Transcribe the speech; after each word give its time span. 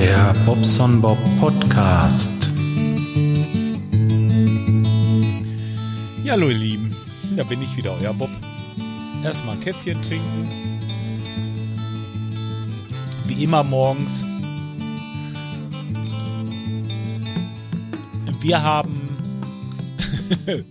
Der 0.00 0.32
Bobson 0.46 1.00
Bob 1.00 1.18
Podcast. 1.40 2.52
Ja, 6.22 6.34
hallo 6.34 6.50
ihr 6.50 6.54
Lieben, 6.56 6.96
da 7.36 7.42
bin 7.42 7.60
ich 7.60 7.76
wieder, 7.76 7.92
euer 8.00 8.14
Bob. 8.14 8.30
Erstmal 9.24 9.56
ein 9.56 9.60
Käffchen 9.60 10.00
trinken. 10.04 10.48
Wie 13.26 13.42
immer 13.42 13.64
morgens. 13.64 14.22
Wir 18.40 18.62
haben 18.62 19.02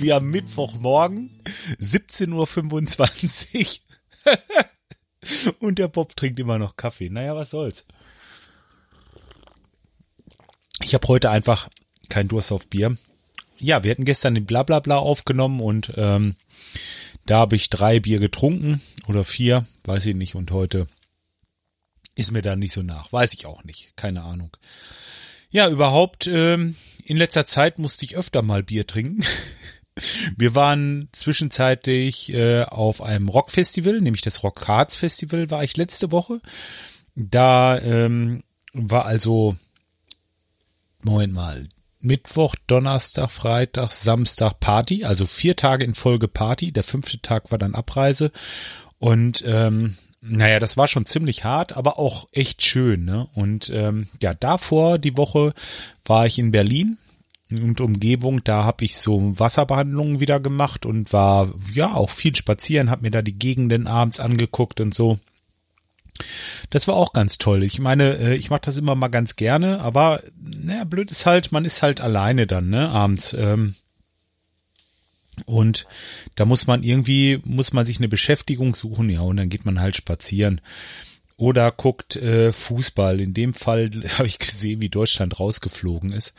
wir 0.00 0.14
haben 0.16 0.30
Mittwochmorgen 0.30 1.40
17.25 1.80 3.78
Uhr 4.26 5.54
und 5.60 5.78
der 5.78 5.86
Bob 5.86 6.16
trinkt 6.16 6.40
immer 6.40 6.58
noch 6.58 6.74
Kaffee. 6.74 7.10
Naja, 7.10 7.36
was 7.36 7.50
soll's. 7.50 7.86
Ich 10.84 10.92
habe 10.92 11.08
heute 11.08 11.30
einfach 11.30 11.70
keinen 12.10 12.28
Durst 12.28 12.52
auf 12.52 12.68
Bier. 12.68 12.98
Ja, 13.58 13.82
wir 13.82 13.90
hatten 13.90 14.04
gestern 14.04 14.34
den 14.34 14.44
Blablabla 14.44 14.98
aufgenommen 14.98 15.60
und 15.60 15.94
ähm, 15.96 16.34
da 17.24 17.38
habe 17.38 17.56
ich 17.56 17.70
drei 17.70 18.00
Bier 18.00 18.18
getrunken 18.18 18.82
oder 19.08 19.24
vier, 19.24 19.64
weiß 19.84 20.04
ich 20.04 20.14
nicht. 20.14 20.34
Und 20.34 20.50
heute 20.50 20.86
ist 22.14 22.32
mir 22.32 22.42
da 22.42 22.54
nicht 22.54 22.74
so 22.74 22.82
nach. 22.82 23.12
Weiß 23.12 23.32
ich 23.32 23.46
auch 23.46 23.64
nicht. 23.64 23.96
Keine 23.96 24.24
Ahnung. 24.24 24.54
Ja, 25.48 25.70
überhaupt, 25.70 26.26
ähm, 26.26 26.76
in 27.02 27.16
letzter 27.16 27.46
Zeit 27.46 27.78
musste 27.78 28.04
ich 28.04 28.16
öfter 28.16 28.42
mal 28.42 28.62
Bier 28.62 28.86
trinken. 28.86 29.24
Wir 30.36 30.54
waren 30.54 31.08
zwischenzeitlich 31.12 32.30
äh, 32.34 32.64
auf 32.64 33.00
einem 33.00 33.28
Rockfestival, 33.30 34.02
nämlich 34.02 34.22
das 34.22 34.42
Rock 34.42 34.68
Hearts 34.68 34.96
Festival 34.96 35.50
war 35.50 35.64
ich 35.64 35.78
letzte 35.78 36.12
Woche. 36.12 36.40
Da 37.14 37.78
ähm, 37.78 38.42
war 38.74 39.06
also, 39.06 39.56
Moment 41.04 41.34
mal, 41.34 41.68
Mittwoch, 42.00 42.54
Donnerstag, 42.66 43.30
Freitag, 43.30 43.92
Samstag 43.92 44.60
Party, 44.60 45.04
also 45.04 45.26
vier 45.26 45.56
Tage 45.56 45.84
in 45.84 45.94
Folge 45.94 46.28
Party. 46.28 46.72
Der 46.72 46.82
fünfte 46.82 47.20
Tag 47.20 47.50
war 47.50 47.58
dann 47.58 47.74
Abreise. 47.74 48.30
Und 48.98 49.42
ähm, 49.46 49.96
naja, 50.20 50.60
das 50.60 50.76
war 50.76 50.88
schon 50.88 51.06
ziemlich 51.06 51.44
hart, 51.44 51.76
aber 51.76 51.98
auch 51.98 52.28
echt 52.32 52.62
schön. 52.62 53.04
Ne? 53.04 53.28
Und 53.34 53.70
ähm, 53.70 54.08
ja, 54.22 54.34
davor 54.34 54.98
die 54.98 55.16
Woche 55.16 55.52
war 56.06 56.26
ich 56.26 56.38
in 56.38 56.50
Berlin 56.50 56.98
und 57.50 57.80
Umgebung. 57.80 58.42
Da 58.44 58.64
habe 58.64 58.84
ich 58.84 58.96
so 58.96 59.38
Wasserbehandlungen 59.38 60.20
wieder 60.20 60.40
gemacht 60.40 60.86
und 60.86 61.12
war 61.12 61.52
ja 61.72 61.94
auch 61.94 62.10
viel 62.10 62.34
spazieren, 62.34 62.90
habe 62.90 63.02
mir 63.02 63.10
da 63.10 63.22
die 63.22 63.38
Gegenden 63.38 63.86
abends 63.86 64.20
angeguckt 64.20 64.80
und 64.80 64.94
so. 64.94 65.18
Das 66.70 66.86
war 66.88 66.94
auch 66.94 67.12
ganz 67.12 67.38
toll. 67.38 67.62
Ich 67.62 67.78
meine, 67.78 68.16
äh, 68.18 68.34
ich 68.36 68.50
mache 68.50 68.62
das 68.64 68.76
immer 68.76 68.94
mal 68.94 69.08
ganz 69.08 69.36
gerne, 69.36 69.80
aber 69.80 70.22
naja, 70.40 70.84
blöd 70.84 71.10
ist 71.10 71.26
halt, 71.26 71.52
man 71.52 71.64
ist 71.64 71.82
halt 71.82 72.00
alleine 72.00 72.46
dann, 72.46 72.68
ne, 72.68 72.88
abends. 72.88 73.32
Ähm, 73.32 73.74
und 75.46 75.86
da 76.36 76.44
muss 76.44 76.66
man 76.66 76.82
irgendwie, 76.82 77.40
muss 77.44 77.72
man 77.72 77.86
sich 77.86 77.98
eine 77.98 78.08
Beschäftigung 78.08 78.74
suchen, 78.74 79.10
ja, 79.10 79.20
und 79.20 79.36
dann 79.36 79.48
geht 79.48 79.64
man 79.64 79.80
halt 79.80 79.96
spazieren. 79.96 80.60
Oder 81.36 81.72
guckt 81.72 82.14
äh, 82.14 82.52
Fußball. 82.52 83.20
In 83.20 83.34
dem 83.34 83.54
Fall 83.54 83.90
habe 84.18 84.28
ich 84.28 84.38
gesehen, 84.38 84.80
wie 84.80 84.88
Deutschland 84.88 85.38
rausgeflogen 85.40 86.12
ist. 86.12 86.32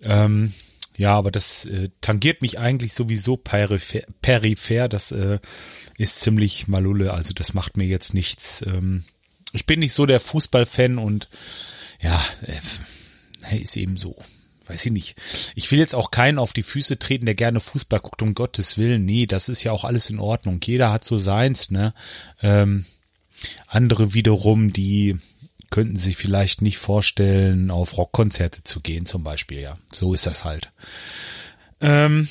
Ähm, 0.00 0.52
ja, 0.98 1.14
aber 1.14 1.30
das 1.30 1.64
äh, 1.64 1.90
tangiert 2.00 2.42
mich 2.42 2.58
eigentlich 2.58 2.92
sowieso 2.92 3.36
peripher. 3.36 4.02
peripher. 4.20 4.88
Das 4.88 5.12
äh, 5.12 5.38
ist 5.96 6.20
ziemlich 6.20 6.66
malulle. 6.66 7.14
Also 7.14 7.32
das 7.32 7.54
macht 7.54 7.76
mir 7.76 7.86
jetzt 7.86 8.14
nichts. 8.14 8.62
Ähm, 8.66 9.04
ich 9.52 9.64
bin 9.64 9.78
nicht 9.78 9.92
so 9.92 10.06
der 10.06 10.18
Fußballfan 10.18 10.98
und 10.98 11.28
ja, 12.00 12.20
äh, 12.42 13.58
ist 13.58 13.76
eben 13.76 13.96
so. 13.96 14.16
Weiß 14.66 14.84
ich 14.86 14.92
nicht. 14.92 15.14
Ich 15.54 15.70
will 15.70 15.78
jetzt 15.78 15.94
auch 15.94 16.10
keinen 16.10 16.40
auf 16.40 16.52
die 16.52 16.64
Füße 16.64 16.98
treten, 16.98 17.26
der 17.26 17.36
gerne 17.36 17.60
Fußball 17.60 18.00
guckt, 18.00 18.20
um 18.20 18.34
Gottes 18.34 18.76
Willen. 18.76 19.04
Nee, 19.04 19.26
das 19.26 19.48
ist 19.48 19.62
ja 19.62 19.70
auch 19.70 19.84
alles 19.84 20.10
in 20.10 20.18
Ordnung. 20.18 20.58
Jeder 20.64 20.92
hat 20.92 21.04
so 21.04 21.16
seins, 21.16 21.70
ne? 21.70 21.94
Ähm, 22.42 22.86
andere 23.68 24.14
wiederum, 24.14 24.72
die 24.72 25.16
könnten 25.70 25.96
sich 25.96 26.16
vielleicht 26.16 26.62
nicht 26.62 26.78
vorstellen, 26.78 27.70
auf 27.70 27.96
Rockkonzerte 27.96 28.64
zu 28.64 28.80
gehen, 28.80 29.06
zum 29.06 29.22
Beispiel, 29.22 29.60
ja. 29.60 29.78
So 29.92 30.14
ist 30.14 30.26
das 30.26 30.44
halt. 30.44 30.72
Ähm, 31.80 32.28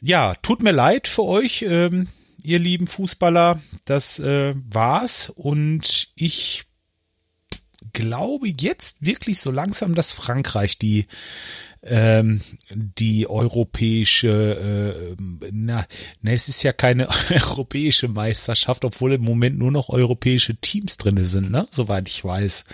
ja, 0.00 0.34
tut 0.42 0.62
mir 0.62 0.72
leid 0.72 1.08
für 1.08 1.24
euch, 1.24 1.62
ähm, 1.62 2.08
ihr 2.42 2.58
lieben 2.58 2.86
Fußballer. 2.86 3.60
Das 3.84 4.18
äh, 4.18 4.54
war's. 4.68 5.30
Und 5.34 6.10
ich 6.16 6.64
glaube 7.92 8.48
jetzt 8.48 8.96
wirklich 9.00 9.40
so 9.40 9.50
langsam, 9.50 9.94
dass 9.94 10.12
Frankreich 10.12 10.78
die 10.78 11.06
ähm, 11.82 12.40
die 12.70 13.28
europäische, 13.28 15.16
äh, 15.18 15.22
na, 15.50 15.86
na, 16.20 16.30
es 16.30 16.48
ist 16.48 16.62
ja 16.62 16.72
keine 16.72 17.08
europäische 17.30 18.08
Meisterschaft, 18.08 18.84
obwohl 18.84 19.14
im 19.14 19.22
Moment 19.22 19.58
nur 19.58 19.72
noch 19.72 19.88
europäische 19.88 20.56
Teams 20.56 20.96
drinne 20.96 21.24
sind, 21.24 21.50
ne? 21.50 21.66
Soweit 21.70 22.08
ich 22.08 22.24
weiß. 22.24 22.64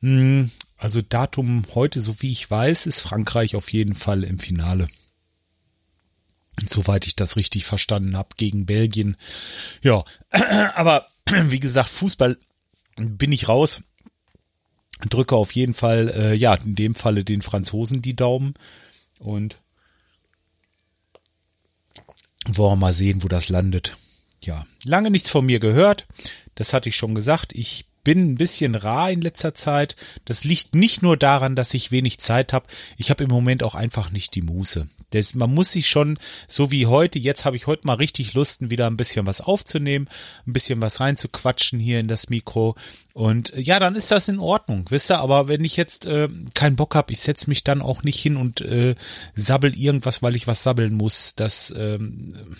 Hm, 0.00 0.50
also 0.78 1.02
Datum 1.02 1.64
heute, 1.74 2.00
so 2.00 2.20
wie 2.20 2.32
ich 2.32 2.50
weiß, 2.50 2.86
ist 2.86 3.00
Frankreich 3.00 3.56
auf 3.56 3.72
jeden 3.72 3.94
Fall 3.94 4.24
im 4.24 4.38
Finale. 4.38 4.88
Soweit 6.68 7.06
ich 7.06 7.16
das 7.16 7.36
richtig 7.36 7.64
verstanden 7.64 8.16
habe, 8.16 8.30
gegen 8.36 8.64
Belgien. 8.64 9.16
Ja, 9.82 10.04
aber 10.74 11.08
wie 11.26 11.60
gesagt, 11.60 11.90
Fußball 11.90 12.38
bin 12.96 13.32
ich 13.32 13.48
raus 13.48 13.82
drücke 15.00 15.36
auf 15.36 15.52
jeden 15.52 15.74
Fall, 15.74 16.08
äh, 16.10 16.34
ja, 16.34 16.54
in 16.54 16.74
dem 16.74 16.94
Falle 16.94 17.24
den 17.24 17.42
Franzosen 17.42 18.02
die 18.02 18.16
Daumen 18.16 18.54
und 19.18 19.58
wollen 22.46 22.78
mal 22.78 22.92
sehen, 22.92 23.22
wo 23.22 23.28
das 23.28 23.48
landet. 23.48 23.96
Ja, 24.42 24.66
lange 24.84 25.10
nichts 25.10 25.30
von 25.30 25.46
mir 25.46 25.58
gehört. 25.58 26.06
Das 26.54 26.72
hatte 26.72 26.88
ich 26.88 26.96
schon 26.96 27.14
gesagt. 27.14 27.52
Ich 27.54 27.86
bin 28.04 28.32
ein 28.32 28.34
bisschen 28.34 28.74
rar 28.74 29.10
in 29.10 29.22
letzter 29.22 29.54
Zeit. 29.54 29.96
Das 30.26 30.44
liegt 30.44 30.74
nicht 30.74 31.02
nur 31.02 31.16
daran, 31.16 31.56
dass 31.56 31.72
ich 31.72 31.90
wenig 31.90 32.20
Zeit 32.20 32.52
habe. 32.52 32.66
Ich 32.98 33.10
habe 33.10 33.24
im 33.24 33.30
Moment 33.30 33.62
auch 33.62 33.74
einfach 33.74 34.10
nicht 34.10 34.34
die 34.34 34.42
Muße. 34.42 34.88
Das, 35.14 35.34
man 35.34 35.52
muss 35.52 35.72
sich 35.72 35.88
schon, 35.88 36.18
so 36.48 36.70
wie 36.70 36.86
heute, 36.86 37.18
jetzt 37.18 37.44
habe 37.44 37.56
ich 37.56 37.66
heute 37.66 37.86
mal 37.86 37.94
richtig 37.94 38.34
Lusten, 38.34 38.70
wieder 38.70 38.86
ein 38.86 38.96
bisschen 38.96 39.26
was 39.26 39.40
aufzunehmen, 39.40 40.08
ein 40.46 40.52
bisschen 40.52 40.82
was 40.82 41.00
reinzuquatschen 41.00 41.78
hier 41.78 42.00
in 42.00 42.08
das 42.08 42.28
Mikro. 42.28 42.74
Und 43.12 43.54
äh, 43.54 43.60
ja, 43.60 43.78
dann 43.78 43.94
ist 43.94 44.10
das 44.10 44.28
in 44.28 44.38
Ordnung, 44.38 44.86
wisst 44.90 45.10
ihr, 45.10 45.20
aber 45.20 45.48
wenn 45.48 45.64
ich 45.64 45.76
jetzt 45.76 46.06
äh, 46.06 46.28
keinen 46.54 46.76
Bock 46.76 46.94
habe, 46.94 47.12
ich 47.12 47.20
setze 47.20 47.48
mich 47.48 47.64
dann 47.64 47.80
auch 47.80 48.02
nicht 48.02 48.20
hin 48.20 48.36
und 48.36 48.60
äh, 48.60 48.96
sabbel 49.34 49.76
irgendwas, 49.76 50.22
weil 50.22 50.36
ich 50.36 50.46
was 50.46 50.62
sabbeln 50.62 50.94
muss. 50.94 51.34
Das, 51.36 51.72
ähm, 51.76 52.56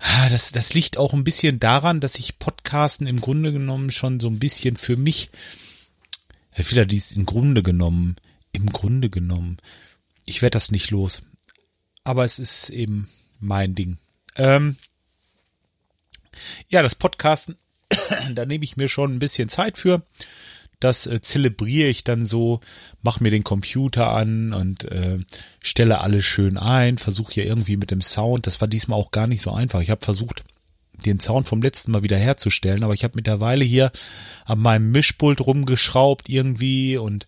ah, 0.00 0.28
das, 0.30 0.52
das 0.52 0.74
liegt 0.74 0.96
auch 0.96 1.12
ein 1.12 1.24
bisschen 1.24 1.58
daran, 1.60 2.00
dass 2.00 2.18
ich 2.18 2.38
Podcasten 2.38 3.06
im 3.06 3.20
Grunde 3.20 3.52
genommen 3.52 3.90
schon 3.90 4.20
so 4.20 4.28
ein 4.28 4.38
bisschen 4.38 4.76
für 4.76 4.96
mich, 4.96 5.30
wieder 6.56 6.86
dies 6.86 7.12
im 7.12 7.26
Grunde 7.26 7.62
genommen, 7.62 8.16
im 8.52 8.66
Grunde 8.70 9.10
genommen, 9.10 9.58
ich 10.26 10.42
werde 10.42 10.56
das 10.56 10.70
nicht 10.70 10.90
los. 10.90 11.22
Aber 12.04 12.24
es 12.24 12.38
ist 12.38 12.68
eben 12.68 13.08
mein 13.40 13.74
Ding. 13.74 13.98
Ähm, 14.36 14.76
ja, 16.68 16.82
das 16.82 16.94
Podcasten, 16.94 17.56
da 18.34 18.44
nehme 18.44 18.64
ich 18.64 18.76
mir 18.76 18.88
schon 18.88 19.14
ein 19.14 19.18
bisschen 19.18 19.48
Zeit 19.48 19.78
für. 19.78 20.02
Das 20.78 21.06
äh, 21.06 21.22
zelebriere 21.22 21.88
ich 21.88 22.04
dann 22.04 22.26
so, 22.26 22.60
mache 23.02 23.22
mir 23.22 23.30
den 23.30 23.44
Computer 23.44 24.12
an 24.12 24.52
und 24.52 24.84
äh, 24.84 25.20
stelle 25.60 26.00
alles 26.00 26.24
schön 26.24 26.58
ein, 26.58 26.98
versuche 26.98 27.32
hier 27.32 27.46
irgendwie 27.46 27.78
mit 27.78 27.90
dem 27.90 28.02
Sound. 28.02 28.46
Das 28.46 28.60
war 28.60 28.68
diesmal 28.68 28.98
auch 28.98 29.10
gar 29.10 29.26
nicht 29.26 29.40
so 29.40 29.52
einfach. 29.52 29.80
Ich 29.80 29.90
habe 29.90 30.04
versucht, 30.04 30.44
den 31.04 31.20
Sound 31.20 31.46
vom 31.46 31.62
letzten 31.62 31.92
Mal 31.92 32.02
wieder 32.02 32.18
herzustellen, 32.18 32.82
aber 32.82 32.94
ich 32.94 33.04
habe 33.04 33.14
mittlerweile 33.16 33.64
hier 33.64 33.90
an 34.44 34.58
meinem 34.58 34.90
Mischpult 34.90 35.40
rumgeschraubt 35.40 36.28
irgendwie 36.28 36.96
und 36.96 37.26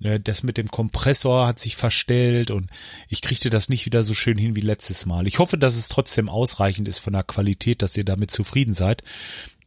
das 0.00 0.42
mit 0.42 0.56
dem 0.56 0.70
Kompressor 0.70 1.46
hat 1.46 1.60
sich 1.60 1.76
verstellt 1.76 2.50
und 2.50 2.70
ich 3.08 3.20
kriegte 3.20 3.50
das 3.50 3.68
nicht 3.68 3.84
wieder 3.84 4.02
so 4.02 4.14
schön 4.14 4.38
hin 4.38 4.56
wie 4.56 4.62
letztes 4.62 5.04
Mal. 5.04 5.26
Ich 5.26 5.38
hoffe, 5.38 5.58
dass 5.58 5.74
es 5.74 5.88
trotzdem 5.88 6.30
ausreichend 6.30 6.88
ist 6.88 7.00
von 7.00 7.12
der 7.12 7.22
Qualität, 7.22 7.82
dass 7.82 7.96
ihr 7.98 8.04
damit 8.04 8.30
zufrieden 8.30 8.72
seid. 8.72 9.02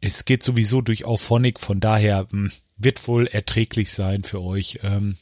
Es 0.00 0.24
geht 0.24 0.42
sowieso 0.42 0.80
durch 0.80 1.04
Auphonic, 1.04 1.60
von 1.60 1.78
daher 1.78 2.26
hm, 2.30 2.50
wird 2.76 3.06
wohl 3.06 3.28
erträglich 3.28 3.92
sein 3.92 4.24
für 4.24 4.42
euch. 4.42 4.80
Ähm, 4.82 5.16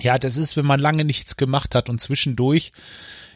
ja, 0.00 0.18
das 0.18 0.38
ist, 0.38 0.56
wenn 0.56 0.66
man 0.66 0.80
lange 0.80 1.04
nichts 1.04 1.36
gemacht 1.36 1.74
hat 1.74 1.90
und 1.90 2.00
zwischendurch 2.00 2.72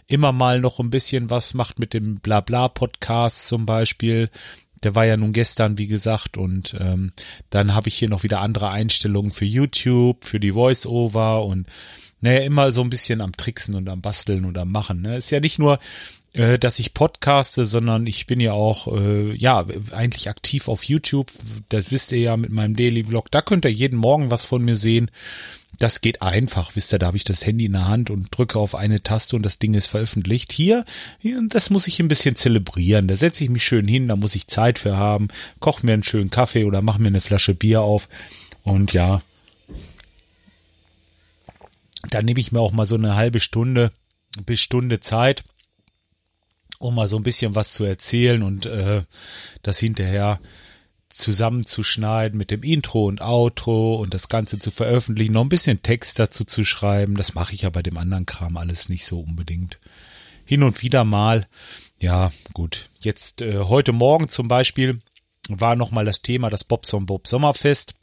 immer 0.06 0.32
mal 0.32 0.60
noch 0.60 0.80
ein 0.80 0.90
bisschen 0.90 1.30
was 1.30 1.54
macht 1.54 1.78
mit 1.78 1.94
dem 1.94 2.20
Blabla-Podcast 2.20 3.46
zum 3.46 3.66
Beispiel. 3.66 4.30
Der 4.84 4.94
war 4.94 5.04
ja 5.06 5.16
nun 5.16 5.32
gestern, 5.32 5.78
wie 5.78 5.86
gesagt, 5.86 6.36
und 6.36 6.76
ähm, 6.78 7.12
dann 7.50 7.74
habe 7.74 7.88
ich 7.88 7.96
hier 7.96 8.08
noch 8.08 8.22
wieder 8.22 8.40
andere 8.40 8.70
Einstellungen 8.70 9.30
für 9.30 9.44
YouTube, 9.44 10.24
für 10.24 10.38
die 10.38 10.52
Voice-Over 10.52 11.44
und 11.44 11.66
naja, 12.20 12.40
immer 12.40 12.72
so 12.72 12.80
ein 12.82 12.90
bisschen 12.90 13.20
am 13.20 13.36
Tricksen 13.36 13.74
und 13.74 13.88
am 13.88 14.00
Basteln 14.00 14.44
und 14.44 14.56
am 14.56 14.70
Machen. 14.70 15.02
Ne? 15.02 15.18
Ist 15.18 15.30
ja 15.30 15.40
nicht 15.40 15.58
nur 15.58 15.78
äh, 16.34 16.58
dass 16.58 16.80
ich 16.80 16.94
podcaste, 16.94 17.64
sondern 17.64 18.06
ich 18.06 18.26
bin 18.26 18.40
ja 18.40 18.52
auch, 18.52 18.88
äh, 18.88 19.32
ja, 19.34 19.64
eigentlich 19.92 20.28
aktiv 20.28 20.68
auf 20.68 20.84
YouTube. 20.84 21.30
Das 21.68 21.90
wisst 21.92 22.12
ihr 22.12 22.18
ja 22.18 22.36
mit 22.36 22.50
meinem 22.50 22.76
Daily 22.76 23.04
Vlog. 23.04 23.30
Da 23.30 23.40
könnt 23.40 23.64
ihr 23.64 23.72
jeden 23.72 23.96
Morgen 23.96 24.30
was 24.30 24.44
von 24.44 24.62
mir 24.64 24.76
sehen. 24.76 25.10
Das 25.78 26.00
geht 26.00 26.22
einfach, 26.22 26.76
wisst 26.76 26.92
ihr, 26.92 26.98
da 26.98 27.06
habe 27.06 27.16
ich 27.16 27.24
das 27.24 27.46
Handy 27.46 27.64
in 27.64 27.72
der 27.72 27.88
Hand 27.88 28.10
und 28.10 28.36
drücke 28.36 28.58
auf 28.58 28.74
eine 28.74 29.02
Taste 29.02 29.36
und 29.36 29.44
das 29.44 29.58
Ding 29.58 29.74
ist 29.74 29.86
veröffentlicht. 29.86 30.52
Hier, 30.52 30.84
das 31.48 31.70
muss 31.70 31.86
ich 31.86 31.98
ein 32.00 32.08
bisschen 32.08 32.36
zelebrieren. 32.36 33.08
Da 33.08 33.16
setze 33.16 33.44
ich 33.44 33.50
mich 33.50 33.64
schön 33.64 33.88
hin, 33.88 34.08
da 34.08 34.16
muss 34.16 34.34
ich 34.34 34.46
Zeit 34.46 34.78
für 34.78 34.96
haben, 34.96 35.28
koche 35.60 35.86
mir 35.86 35.94
einen 35.94 36.04
schönen 36.04 36.30
Kaffee 36.30 36.64
oder 36.64 36.82
mache 36.82 37.00
mir 37.00 37.08
eine 37.08 37.20
Flasche 37.20 37.54
Bier 37.54 37.80
auf. 37.82 38.08
Und 38.62 38.92
ja, 38.92 39.22
dann 42.10 42.24
nehme 42.24 42.40
ich 42.40 42.52
mir 42.52 42.60
auch 42.60 42.72
mal 42.72 42.86
so 42.86 42.94
eine 42.96 43.14
halbe 43.14 43.40
Stunde 43.40 43.92
bis 44.46 44.60
Stunde 44.60 45.00
Zeit, 45.00 45.44
um 46.84 46.94
mal 46.94 47.08
so 47.08 47.16
ein 47.16 47.22
bisschen 47.22 47.54
was 47.54 47.72
zu 47.72 47.84
erzählen 47.84 48.42
und 48.42 48.66
äh, 48.66 49.02
das 49.62 49.78
hinterher 49.78 50.38
zusammenzuschneiden 51.08 52.36
mit 52.36 52.50
dem 52.50 52.62
Intro 52.62 53.06
und 53.06 53.22
Outro 53.22 53.94
und 53.94 54.12
das 54.12 54.28
Ganze 54.28 54.58
zu 54.58 54.70
veröffentlichen, 54.70 55.32
noch 55.32 55.42
ein 55.42 55.48
bisschen 55.48 55.82
Text 55.82 56.18
dazu 56.18 56.44
zu 56.44 56.64
schreiben. 56.64 57.16
Das 57.16 57.34
mache 57.34 57.54
ich 57.54 57.62
ja 57.62 57.70
bei 57.70 57.82
dem 57.82 57.96
anderen 57.96 58.26
Kram 58.26 58.56
alles 58.56 58.88
nicht 58.88 59.06
so 59.06 59.20
unbedingt. 59.20 59.78
Hin 60.44 60.62
und 60.62 60.82
wieder 60.82 61.04
mal. 61.04 61.46
Ja, 61.98 62.32
gut. 62.52 62.90
Jetzt 62.98 63.40
äh, 63.40 63.60
heute 63.60 63.92
Morgen 63.92 64.28
zum 64.28 64.48
Beispiel 64.48 65.00
war 65.48 65.76
noch 65.76 65.90
mal 65.90 66.04
das 66.04 66.20
Thema 66.20 66.50
das 66.50 66.64
Bobson 66.64 67.06
Bob 67.06 67.26
Sommerfest. 67.26 67.94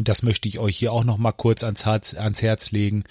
Das 0.00 0.22
möchte 0.22 0.48
ich 0.48 0.58
euch 0.58 0.76
hier 0.76 0.92
auch 0.92 1.04
noch 1.04 1.18
mal 1.18 1.32
kurz 1.32 1.64
ans 1.64 1.84
Herz, 1.84 2.14
ans 2.14 2.42
Herz 2.42 2.70
legen. 2.70 3.04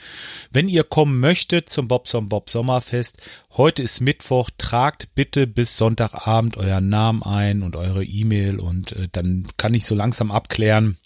Wenn 0.52 0.70
ihr 0.70 0.84
kommen 0.84 1.20
möchtet 1.20 1.70
zum 1.70 1.88
Bobson 1.88 2.30
Bob 2.30 2.50
Sommerfest, 2.50 3.22
heute 3.56 3.84
ist 3.84 4.00
Mittwoch, 4.00 4.50
tragt 4.58 5.14
bitte 5.16 5.48
bis 5.48 5.78
Sonntagabend 5.78 6.58
euren 6.58 6.90
Namen 6.90 7.24
ein 7.24 7.64
und 7.64 7.76
eure 7.76 8.04
E-Mail 8.04 8.60
und 8.60 8.94
äh, 8.94 9.08
dann 9.12 9.48
kann 9.58 9.74
ich 9.74 9.86
so 9.86 9.96
langsam 9.96 10.32
abklären, 10.32 10.98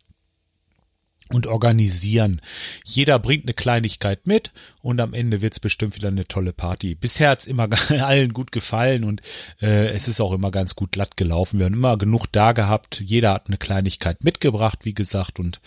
und 1.34 1.48
organisieren. 1.48 2.42
Jeder 2.84 3.20
bringt 3.20 3.46
eine 3.46 3.54
Kleinigkeit 3.54 4.28
mit 4.28 4.52
und 4.82 5.00
am 5.00 5.14
Ende 5.14 5.42
wird's 5.42 5.60
bestimmt 5.60 5.96
wieder 5.96 6.10
eine 6.10 6.28
tolle 6.28 6.54
Party. 6.54 6.96
Bisher 6.96 7.30
hat's 7.30 7.46
immer 7.46 7.70
allen 7.90 8.34
gut 8.34 8.52
gefallen 8.52 9.04
und 9.04 9.22
äh, 9.62 9.88
es 9.88 10.08
ist 10.08 10.22
auch 10.22 10.32
immer 10.34 10.52
ganz 10.52 10.76
gut 10.76 10.92
glatt 10.92 11.18
gelaufen. 11.18 11.60
Wir 11.60 11.66
haben 11.66 11.74
immer 11.74 11.98
genug 11.98 12.28
da 12.32 12.52
gehabt. 12.52 13.02
Jeder 13.02 13.34
hat 13.34 13.48
eine 13.48 13.58
Kleinigkeit 13.58 14.24
mitgebracht, 14.24 14.80
wie 14.84 14.94
gesagt, 14.94 15.40
und 15.40 15.62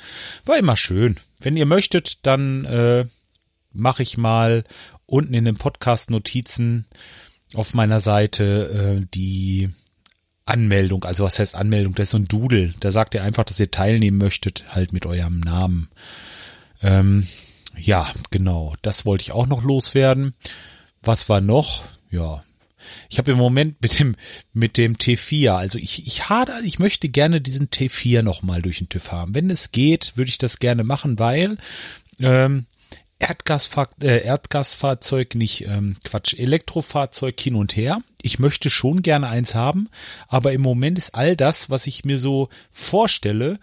war 0.44 0.58
immer 0.58 0.76
schön. 0.76 1.18
Wenn 1.40 1.56
ihr 1.56 1.66
möchtet, 1.66 2.26
dann 2.26 2.64
äh, 2.64 3.06
mache 3.72 4.02
ich 4.02 4.16
mal 4.16 4.64
unten 5.06 5.34
in 5.34 5.44
den 5.44 5.56
Podcast-Notizen 5.56 6.86
auf 7.54 7.74
meiner 7.74 8.00
Seite 8.00 9.00
äh, 9.02 9.06
die 9.14 9.70
Anmeldung, 10.46 11.04
also 11.04 11.24
was 11.24 11.38
heißt 11.38 11.54
Anmeldung? 11.54 11.94
Das 11.94 12.04
ist 12.04 12.10
so 12.10 12.18
ein 12.18 12.28
Doodle. 12.28 12.74
Da 12.80 12.92
sagt 12.92 13.14
ihr 13.14 13.22
einfach, 13.22 13.44
dass 13.44 13.60
ihr 13.60 13.70
teilnehmen 13.70 14.18
möchtet, 14.18 14.64
halt 14.68 14.92
mit 14.92 15.06
eurem 15.06 15.40
Namen. 15.40 15.88
Ähm, 16.82 17.26
ja, 17.78 18.12
genau. 18.30 18.74
Das 18.82 19.06
wollte 19.06 19.22
ich 19.22 19.32
auch 19.32 19.46
noch 19.46 19.62
loswerden. 19.62 20.34
Was 21.02 21.28
war 21.28 21.40
noch? 21.40 21.84
Ja. 22.10 22.44
Ich 23.08 23.16
habe 23.16 23.32
im 23.32 23.38
Moment 23.38 23.80
mit 23.80 23.98
dem 23.98 24.16
mit 24.52 24.76
dem 24.76 24.96
T4, 24.96 25.52
also 25.52 25.78
ich 25.78 26.06
ich 26.06 26.28
hader, 26.28 26.60
ich 26.62 26.78
möchte 26.78 27.08
gerne 27.08 27.40
diesen 27.40 27.68
T4 27.70 28.22
noch 28.22 28.42
mal 28.42 28.60
durch 28.60 28.78
den 28.78 28.90
TÜV 28.90 29.10
haben. 29.10 29.34
Wenn 29.34 29.48
es 29.48 29.72
geht, 29.72 30.12
würde 30.16 30.28
ich 30.28 30.36
das 30.36 30.58
gerne 30.58 30.84
machen, 30.84 31.18
weil 31.18 31.56
ähm, 32.20 32.66
Erdgasfahr 33.28 33.88
äh, 34.02 34.22
Erdgasfahrzeug, 34.22 35.34
nicht 35.34 35.62
ähm, 35.62 35.96
Quatsch, 36.04 36.34
Elektrofahrzeug 36.34 37.40
hin 37.40 37.54
und 37.54 37.74
her. 37.74 38.02
Ich 38.20 38.38
möchte 38.38 38.68
schon 38.68 39.00
gerne 39.00 39.28
eins 39.28 39.54
haben, 39.54 39.88
aber 40.28 40.52
im 40.52 40.60
Moment 40.60 40.98
ist 40.98 41.14
all 41.14 41.34
das, 41.34 41.70
was 41.70 41.86
ich 41.86 42.04
mir 42.04 42.18
so 42.18 42.50
vorstelle, 42.70 43.58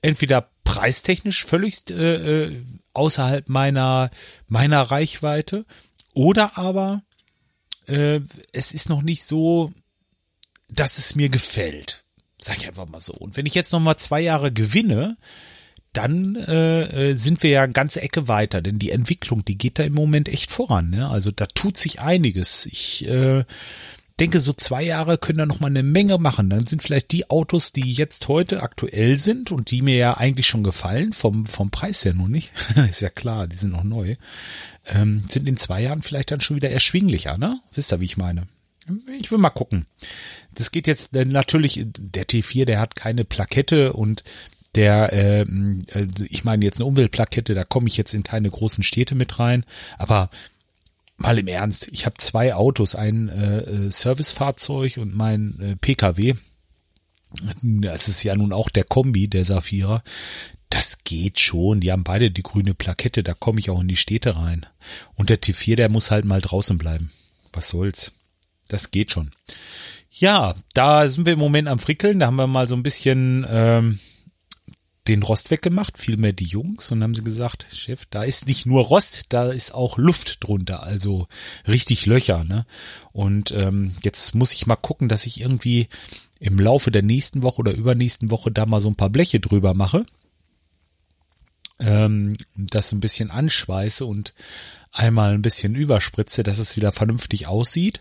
entweder 0.00 0.48
preistechnisch 0.62 1.44
völlig 1.44 1.90
äh, 1.90 2.44
äh, 2.44 2.64
außerhalb 2.92 3.48
meiner 3.48 4.10
meiner 4.46 4.82
Reichweite 4.82 5.66
oder 6.12 6.56
aber 6.56 7.02
äh, 7.86 8.20
es 8.52 8.70
ist 8.70 8.88
noch 8.88 9.02
nicht 9.02 9.24
so, 9.24 9.72
dass 10.68 10.98
es 10.98 11.16
mir 11.16 11.30
gefällt. 11.30 12.04
Sag 12.40 12.58
ich 12.58 12.68
einfach 12.68 12.86
mal 12.86 13.00
so. 13.00 13.14
Und 13.14 13.36
wenn 13.36 13.46
ich 13.46 13.54
jetzt 13.54 13.72
noch 13.72 13.80
mal 13.80 13.96
zwei 13.96 14.20
Jahre 14.20 14.52
gewinne, 14.52 15.16
dann 15.96 16.36
äh, 16.36 17.10
äh, 17.10 17.16
sind 17.16 17.42
wir 17.42 17.50
ja 17.50 17.62
eine 17.62 17.72
ganze 17.72 18.02
Ecke 18.02 18.28
weiter, 18.28 18.60
denn 18.60 18.78
die 18.78 18.90
Entwicklung, 18.90 19.44
die 19.44 19.56
geht 19.56 19.78
da 19.78 19.84
im 19.84 19.94
Moment 19.94 20.28
echt 20.28 20.50
voran. 20.50 20.90
Ne? 20.90 21.08
Also 21.08 21.30
da 21.30 21.46
tut 21.46 21.76
sich 21.76 22.00
einiges. 22.00 22.66
Ich 22.66 23.06
äh, 23.06 23.44
denke, 24.20 24.40
so 24.40 24.52
zwei 24.52 24.82
Jahre 24.82 25.18
können 25.18 25.38
da 25.38 25.46
noch 25.46 25.60
mal 25.60 25.68
eine 25.68 25.82
Menge 25.82 26.18
machen. 26.18 26.50
Dann 26.50 26.66
sind 26.66 26.82
vielleicht 26.82 27.12
die 27.12 27.30
Autos, 27.30 27.72
die 27.72 27.92
jetzt 27.92 28.28
heute 28.28 28.62
aktuell 28.62 29.18
sind 29.18 29.50
und 29.52 29.70
die 29.70 29.82
mir 29.82 29.96
ja 29.96 30.16
eigentlich 30.16 30.46
schon 30.46 30.64
gefallen, 30.64 31.12
vom, 31.12 31.46
vom 31.46 31.70
Preis 31.70 32.04
her 32.04 32.14
nur 32.14 32.28
nicht, 32.28 32.52
ist 32.90 33.00
ja 33.00 33.10
klar, 33.10 33.46
die 33.46 33.56
sind 33.56 33.72
noch 33.72 33.84
neu, 33.84 34.16
ähm, 34.86 35.24
sind 35.30 35.48
in 35.48 35.56
zwei 35.56 35.82
Jahren 35.82 36.02
vielleicht 36.02 36.30
dann 36.30 36.40
schon 36.40 36.56
wieder 36.56 36.70
erschwinglicher, 36.70 37.38
ne? 37.38 37.60
Wisst 37.72 37.92
ihr, 37.92 38.00
wie 38.00 38.06
ich 38.06 38.16
meine? 38.16 38.46
Ich 39.18 39.30
will 39.30 39.38
mal 39.38 39.50
gucken. 39.50 39.86
Das 40.54 40.70
geht 40.70 40.86
jetzt 40.86 41.14
natürlich, 41.14 41.80
der 41.84 42.26
T4, 42.26 42.66
der 42.66 42.80
hat 42.80 42.96
keine 42.96 43.24
Plakette 43.24 43.94
und 43.94 44.22
der, 44.74 45.12
äh, 45.12 45.40
äh, 45.42 46.06
ich 46.28 46.44
meine 46.44 46.64
jetzt 46.64 46.76
eine 46.76 46.86
Umweltplakette, 46.86 47.54
da 47.54 47.64
komme 47.64 47.88
ich 47.88 47.96
jetzt 47.96 48.14
in 48.14 48.22
keine 48.22 48.50
großen 48.50 48.82
Städte 48.82 49.14
mit 49.14 49.38
rein, 49.38 49.64
aber 49.98 50.30
mal 51.16 51.38
im 51.38 51.48
Ernst, 51.48 51.88
ich 51.92 52.06
habe 52.06 52.16
zwei 52.18 52.54
Autos, 52.54 52.94
ein 52.94 53.28
äh, 53.28 53.58
äh 53.58 53.90
Servicefahrzeug 53.90 54.96
und 54.98 55.14
mein 55.14 55.60
äh, 55.60 55.76
PKW. 55.76 56.34
Das 57.62 58.06
ist 58.06 58.22
ja 58.22 58.36
nun 58.36 58.52
auch 58.52 58.70
der 58.70 58.84
Kombi, 58.84 59.26
der 59.26 59.44
Safira. 59.44 60.04
Das 60.70 61.02
geht 61.02 61.40
schon. 61.40 61.80
Die 61.80 61.90
haben 61.90 62.04
beide 62.04 62.30
die 62.30 62.42
grüne 62.42 62.74
Plakette, 62.74 63.22
da 63.22 63.34
komme 63.34 63.58
ich 63.58 63.70
auch 63.70 63.80
in 63.80 63.88
die 63.88 63.96
Städte 63.96 64.36
rein. 64.36 64.66
Und 65.14 65.30
der 65.30 65.40
T4, 65.40 65.76
der 65.76 65.88
muss 65.88 66.10
halt 66.10 66.24
mal 66.24 66.40
draußen 66.40 66.78
bleiben. 66.78 67.10
Was 67.52 67.68
soll's? 67.68 68.12
Das 68.68 68.90
geht 68.90 69.10
schon. 69.10 69.32
Ja, 70.10 70.54
da 70.74 71.08
sind 71.08 71.26
wir 71.26 71.32
im 71.32 71.38
Moment 71.40 71.68
am 71.68 71.80
Frickeln. 71.80 72.20
Da 72.20 72.26
haben 72.26 72.36
wir 72.36 72.46
mal 72.46 72.68
so 72.68 72.76
ein 72.76 72.84
bisschen 72.84 73.44
ähm, 73.48 73.98
den 75.08 75.22
Rost 75.22 75.50
weggemacht, 75.50 75.98
vielmehr 75.98 76.32
die 76.32 76.46
Jungs, 76.46 76.90
und 76.90 77.02
haben 77.02 77.14
sie 77.14 77.24
gesagt, 77.24 77.66
Chef, 77.72 78.06
da 78.08 78.22
ist 78.24 78.46
nicht 78.46 78.64
nur 78.64 78.84
Rost, 78.84 79.26
da 79.28 79.52
ist 79.52 79.74
auch 79.74 79.98
Luft 79.98 80.38
drunter, 80.42 80.82
also 80.82 81.28
richtig 81.68 82.06
Löcher, 82.06 82.44
ne? 82.44 82.66
Und 83.12 83.50
ähm, 83.50 83.94
jetzt 84.02 84.34
muss 84.34 84.52
ich 84.52 84.66
mal 84.66 84.76
gucken, 84.76 85.08
dass 85.08 85.26
ich 85.26 85.40
irgendwie 85.40 85.88
im 86.40 86.58
Laufe 86.58 86.90
der 86.90 87.02
nächsten 87.02 87.42
Woche 87.42 87.60
oder 87.60 87.72
übernächsten 87.72 88.30
Woche 88.30 88.50
da 88.50 88.66
mal 88.66 88.80
so 88.80 88.88
ein 88.88 88.96
paar 88.96 89.10
Bleche 89.10 89.40
drüber 89.40 89.74
mache, 89.74 90.06
ähm, 91.78 92.34
das 92.56 92.92
ein 92.92 93.00
bisschen 93.00 93.30
anschweiße 93.30 94.06
und 94.06 94.34
einmal 94.92 95.34
ein 95.34 95.42
bisschen 95.42 95.74
überspritze, 95.74 96.42
dass 96.42 96.58
es 96.58 96.76
wieder 96.76 96.92
vernünftig 96.92 97.46
aussieht. 97.46 98.00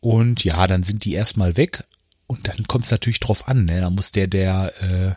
Und 0.00 0.44
ja, 0.44 0.66
dann 0.66 0.82
sind 0.82 1.04
die 1.04 1.14
erstmal 1.14 1.56
weg. 1.56 1.84
Und 2.26 2.46
dann 2.46 2.68
kommt 2.68 2.84
es 2.84 2.90
natürlich 2.90 3.20
drauf 3.20 3.48
an, 3.48 3.64
ne? 3.64 3.80
Da 3.80 3.90
muss 3.90 4.12
der, 4.12 4.26
der 4.26 4.72
äh, 4.82 5.14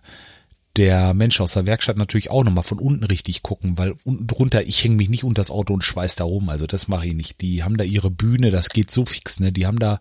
der 0.78 1.14
Mensch 1.14 1.42
aus 1.42 1.54
der 1.54 1.66
Werkstatt 1.66 1.98
natürlich 1.98 2.32
auch 2.32 2.44
nochmal 2.44 2.64
von 2.64 2.80
unten 2.80 3.04
richtig 3.04 3.44
gucken, 3.44 3.78
weil 3.78 3.96
unten 4.04 4.28
drunter, 4.28 4.66
ich 4.66 4.84
hänge 4.84 4.96
mich 4.96 5.10
nicht 5.10 5.24
unter 5.24 5.42
das 5.42 5.52
Auto 5.52 5.74
und 5.74 5.84
schweiß 5.84 6.16
da 6.16 6.24
rum, 6.24 6.50
also 6.50 6.66
das 6.66 6.88
mache 6.88 7.08
ich 7.08 7.14
nicht. 7.14 7.42
Die 7.42 7.64
haben 7.64 7.78
da 7.78 7.84
ihre 7.84 8.10
Bühne, 8.10 8.52
das 8.52 8.70
geht 8.70 8.92
so 8.92 9.06
fix, 9.06 9.40
ne? 9.40 9.52
Die 9.52 9.68
haben 9.68 9.80
da 9.80 10.00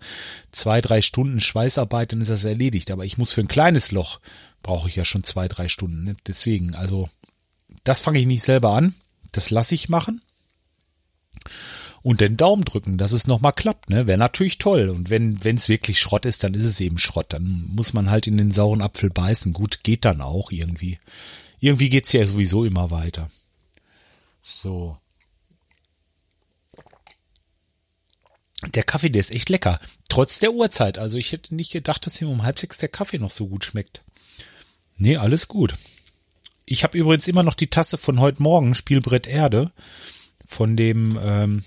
zwei, 0.53 0.81
drei 0.81 1.03
Stunden 1.03 1.41
Schweißarbeit, 1.41 2.13
dann 2.13 2.21
ist 2.21 2.31
das 2.31 2.45
erledigt. 2.45 2.91
Aber 2.91 3.05
ich 3.05 3.19
muss 3.19 3.33
für 3.33 3.41
ein 3.41 3.49
kleines 3.49 3.91
Loch, 3.91 4.21
brauche 4.63 4.89
ich 4.89 4.97
ja 4.97 5.05
schon 5.05 5.25
zwei, 5.25 5.49
drei 5.49 5.69
Stunden. 5.69 6.05
Ne? 6.05 6.17
Deswegen, 6.27 6.75
also 6.75 7.09
das 7.83 8.01
fange 8.01 8.21
ich 8.21 8.27
nicht 8.27 8.43
selber 8.43 8.75
an, 8.75 8.95
das 9.33 9.51
lasse 9.51 9.75
ich 9.75 9.89
machen 9.89 10.23
und 12.03 12.21
den 12.21 12.37
Daumen 12.37 12.65
drücken, 12.65 12.97
dass 12.97 13.13
es 13.13 13.27
nochmal 13.27 13.53
klappt, 13.53 13.91
ne? 13.91 14.07
Wäre 14.07 14.19
natürlich 14.19 14.59
toll. 14.59 14.89
Und 14.89 15.11
wenn 15.11 15.39
es 15.45 15.69
wirklich 15.69 16.01
Schrott 16.01 16.25
ist, 16.25 16.43
dann 16.45 16.55
ist 16.55 16.65
es 16.65 16.81
eben 16.81 16.99
Schrott. 16.99 17.27
Dann 17.33 17.67
muss 17.75 17.93
man 17.93 18.11
halt 18.11 18.27
in 18.27 18.39
den 18.39 18.53
sauren 18.53 18.81
Apfel 18.81 19.11
beißen. 19.11 19.53
Gut, 19.53 19.83
geht 19.83 20.05
dann 20.05 20.21
auch 20.23 20.51
irgendwie. 20.51 20.99
Irgendwie 21.59 21.91
geht's 21.91 22.13
ja 22.13 22.25
sowieso 22.25 22.65
immer 22.65 22.91
weiter. 22.91 23.31
So. 24.63 24.97
Der 28.75 28.83
Kaffee, 28.83 29.11
der 29.11 29.21
ist 29.21 29.31
echt 29.31 29.49
lecker. 29.49 29.81
Trotz 30.09 30.39
der 30.39 30.53
Uhrzeit. 30.53 30.99
Also 30.99 31.19
ich 31.19 31.33
hätte 31.33 31.55
nicht 31.55 31.73
gedacht, 31.73 32.07
dass 32.07 32.17
hier 32.17 32.29
um 32.29 32.43
halb 32.43 32.59
sechs 32.59 32.79
der 32.79 32.89
Kaffee 32.89 33.19
noch 33.19 33.31
so 33.31 33.47
gut 33.47 33.65
schmeckt. 33.65 34.03
Nee, 34.97 35.17
alles 35.17 35.49
gut. 35.49 35.75
Ich 36.65 36.85
habe 36.85 36.97
übrigens 36.97 37.27
immer 37.27 37.43
noch 37.43 37.55
die 37.55 37.69
Tasse 37.69 37.99
von 37.99 38.21
heute 38.21 38.43
Morgen, 38.43 38.75
Spielbrett 38.75 39.27
Erde, 39.27 39.73
von 40.47 40.77
dem 40.77 41.19
ähm, 41.23 41.65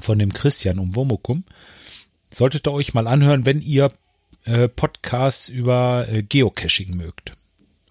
von 0.00 0.18
dem 0.18 0.32
Christian 0.32 0.78
um 0.78 0.94
Womokum. 0.94 1.44
Solltet 2.32 2.66
ihr 2.66 2.72
euch 2.72 2.94
mal 2.94 3.06
anhören, 3.06 3.46
wenn 3.46 3.60
ihr 3.60 3.92
äh, 4.44 4.68
Podcasts 4.68 5.48
über 5.48 6.06
äh, 6.08 6.22
Geocaching 6.22 6.96
mögt 6.96 7.34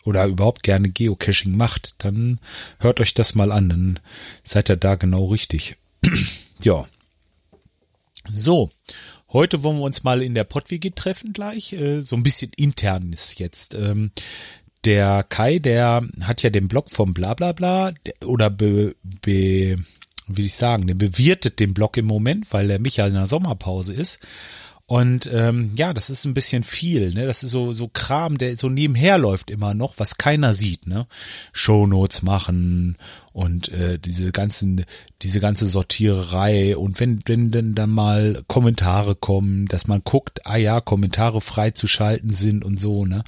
oder 0.03 0.25
überhaupt 0.25 0.63
gerne 0.63 0.89
Geocaching 0.89 1.57
macht, 1.57 1.95
dann 1.99 2.39
hört 2.79 3.01
euch 3.01 3.13
das 3.13 3.35
mal 3.35 3.51
an, 3.51 3.69
dann 3.69 3.99
seid 4.43 4.69
ihr 4.69 4.77
da 4.77 4.95
genau 4.95 5.25
richtig. 5.25 5.75
ja. 6.61 6.85
So, 8.31 8.71
heute 9.29 9.63
wollen 9.63 9.77
wir 9.77 9.83
uns 9.83 10.03
mal 10.03 10.21
in 10.21 10.33
der 10.33 10.43
PodWG 10.43 10.91
treffen 10.95 11.33
gleich. 11.33 11.73
Äh, 11.73 12.01
so 12.01 12.15
ein 12.15 12.23
bisschen 12.23 12.51
internes 12.55 13.37
jetzt. 13.37 13.73
Ähm, 13.73 14.11
der 14.85 15.23
Kai, 15.23 15.59
der 15.59 16.07
hat 16.21 16.43
ja 16.43 16.51
den 16.51 16.67
Blog 16.67 16.91
vom 16.91 17.13
Blablabla 17.13 17.93
oder 18.23 18.49
be, 18.49 18.95
be, 19.03 19.77
wie 20.27 20.45
ich 20.45 20.55
sagen, 20.55 20.87
der 20.87 20.95
bewirtet 20.95 21.59
den 21.59 21.73
Blog 21.73 21.97
im 21.97 22.05
Moment, 22.05 22.51
weil 22.51 22.67
der 22.67 22.79
Michael 22.79 23.09
in 23.09 23.15
der 23.15 23.27
Sommerpause 23.27 23.93
ist. 23.93 24.19
Und 24.87 25.27
ähm, 25.33 25.71
ja, 25.75 25.95
das 25.95 26.11
ist 26.11 26.25
ein 26.25 26.35
bisschen 26.35 26.61
viel, 26.61 27.11
ne? 27.11 27.25
Das 27.25 27.41
ist 27.41 27.49
so 27.49 27.73
so 27.73 27.87
Kram, 27.87 28.37
der 28.37 28.55
so 28.55 28.69
nebenher 28.69 29.17
läuft 29.17 29.49
immer 29.49 29.73
noch, 29.73 29.95
was 29.97 30.19
keiner 30.19 30.53
sieht, 30.53 30.85
ne? 30.85 31.07
Shownotes 31.53 32.21
machen 32.21 32.95
und 33.33 33.69
äh, 33.69 33.97
diese 33.97 34.31
ganzen 34.31 34.85
diese 35.23 35.39
ganze 35.39 35.65
Sortiererei 35.65 36.77
und 36.77 36.99
wenn 36.99 37.21
wenn 37.25 37.49
denn 37.49 37.73
dann 37.73 37.89
mal 37.89 38.43
Kommentare 38.45 39.15
kommen, 39.15 39.65
dass 39.65 39.87
man 39.87 40.01
guckt, 40.03 40.45
ah 40.45 40.57
ja, 40.57 40.79
Kommentare 40.81 41.41
frei 41.41 41.71
zu 41.71 41.87
schalten 41.87 42.31
sind 42.31 42.63
und 42.63 42.79
so, 42.79 43.07
ne? 43.07 43.23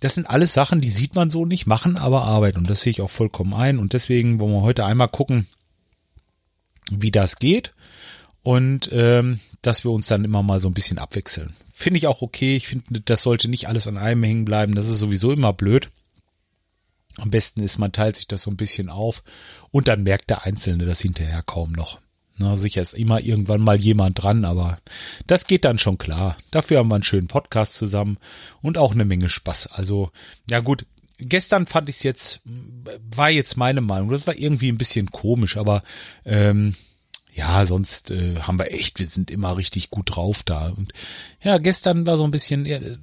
Das 0.00 0.16
sind 0.16 0.28
alles 0.28 0.52
Sachen, 0.52 0.80
die 0.80 0.90
sieht 0.90 1.14
man 1.14 1.30
so 1.30 1.46
nicht, 1.46 1.68
machen 1.68 1.96
aber 1.96 2.24
Arbeit 2.24 2.56
und 2.56 2.68
das 2.68 2.80
sehe 2.80 2.90
ich 2.90 3.02
auch 3.02 3.10
vollkommen 3.10 3.54
ein 3.54 3.78
und 3.78 3.92
deswegen 3.92 4.40
wollen 4.40 4.52
wir 4.52 4.62
heute 4.62 4.84
einmal 4.84 5.08
gucken, 5.08 5.46
wie 6.90 7.10
das 7.10 7.36
geht 7.36 7.74
und 8.42 8.88
ähm, 8.92 9.40
dass 9.62 9.84
wir 9.84 9.90
uns 9.90 10.06
dann 10.06 10.24
immer 10.24 10.42
mal 10.42 10.58
so 10.58 10.68
ein 10.68 10.74
bisschen 10.74 10.98
abwechseln. 10.98 11.54
Finde 11.72 11.98
ich 11.98 12.06
auch 12.06 12.22
okay. 12.22 12.56
Ich 12.56 12.68
finde, 12.68 13.00
das 13.00 13.22
sollte 13.22 13.48
nicht 13.48 13.68
alles 13.68 13.86
an 13.86 13.96
einem 13.96 14.22
hängen 14.22 14.44
bleiben. 14.44 14.74
Das 14.74 14.88
ist 14.88 14.98
sowieso 14.98 15.32
immer 15.32 15.52
blöd. 15.52 15.90
Am 17.16 17.30
besten 17.30 17.60
ist, 17.60 17.78
man 17.78 17.92
teilt 17.92 18.16
sich 18.16 18.28
das 18.28 18.42
so 18.42 18.50
ein 18.50 18.56
bisschen 18.56 18.88
auf 18.88 19.22
und 19.70 19.88
dann 19.88 20.04
merkt 20.04 20.30
der 20.30 20.44
Einzelne 20.44 20.86
das 20.86 21.00
hinterher 21.00 21.42
kaum 21.42 21.72
noch. 21.72 21.98
Na, 22.36 22.56
sicher 22.56 22.82
ist 22.82 22.94
immer 22.94 23.20
irgendwann 23.20 23.60
mal 23.60 23.80
jemand 23.80 24.22
dran, 24.22 24.44
aber 24.44 24.78
das 25.26 25.44
geht 25.44 25.64
dann 25.64 25.78
schon 25.78 25.98
klar. 25.98 26.36
Dafür 26.52 26.78
haben 26.78 26.88
wir 26.88 26.94
einen 26.94 27.02
schönen 27.02 27.26
Podcast 27.26 27.74
zusammen 27.74 28.18
und 28.62 28.78
auch 28.78 28.92
eine 28.92 29.04
Menge 29.04 29.28
Spaß. 29.28 29.72
Also, 29.72 30.10
ja 30.48 30.60
gut, 30.60 30.86
gestern 31.18 31.66
fand 31.66 31.88
ich 31.88 31.96
es 31.96 32.02
jetzt, 32.02 32.40
war 33.14 33.30
jetzt 33.30 33.56
meine 33.56 33.80
Meinung, 33.80 34.10
das 34.10 34.26
war 34.26 34.38
irgendwie 34.38 34.70
ein 34.70 34.78
bisschen 34.78 35.10
komisch, 35.10 35.56
aber 35.56 35.82
ähm, 36.24 36.74
ja, 37.34 37.66
sonst 37.66 38.10
äh, 38.10 38.40
haben 38.40 38.58
wir 38.58 38.72
echt, 38.72 38.98
wir 38.98 39.06
sind 39.06 39.30
immer 39.30 39.56
richtig 39.56 39.90
gut 39.90 40.16
drauf 40.16 40.42
da. 40.42 40.68
Und 40.70 40.92
ja, 41.40 41.58
gestern 41.58 42.06
war 42.06 42.18
so 42.18 42.24
ein 42.24 42.32
bisschen, 42.32 42.66
äh, 42.66 42.96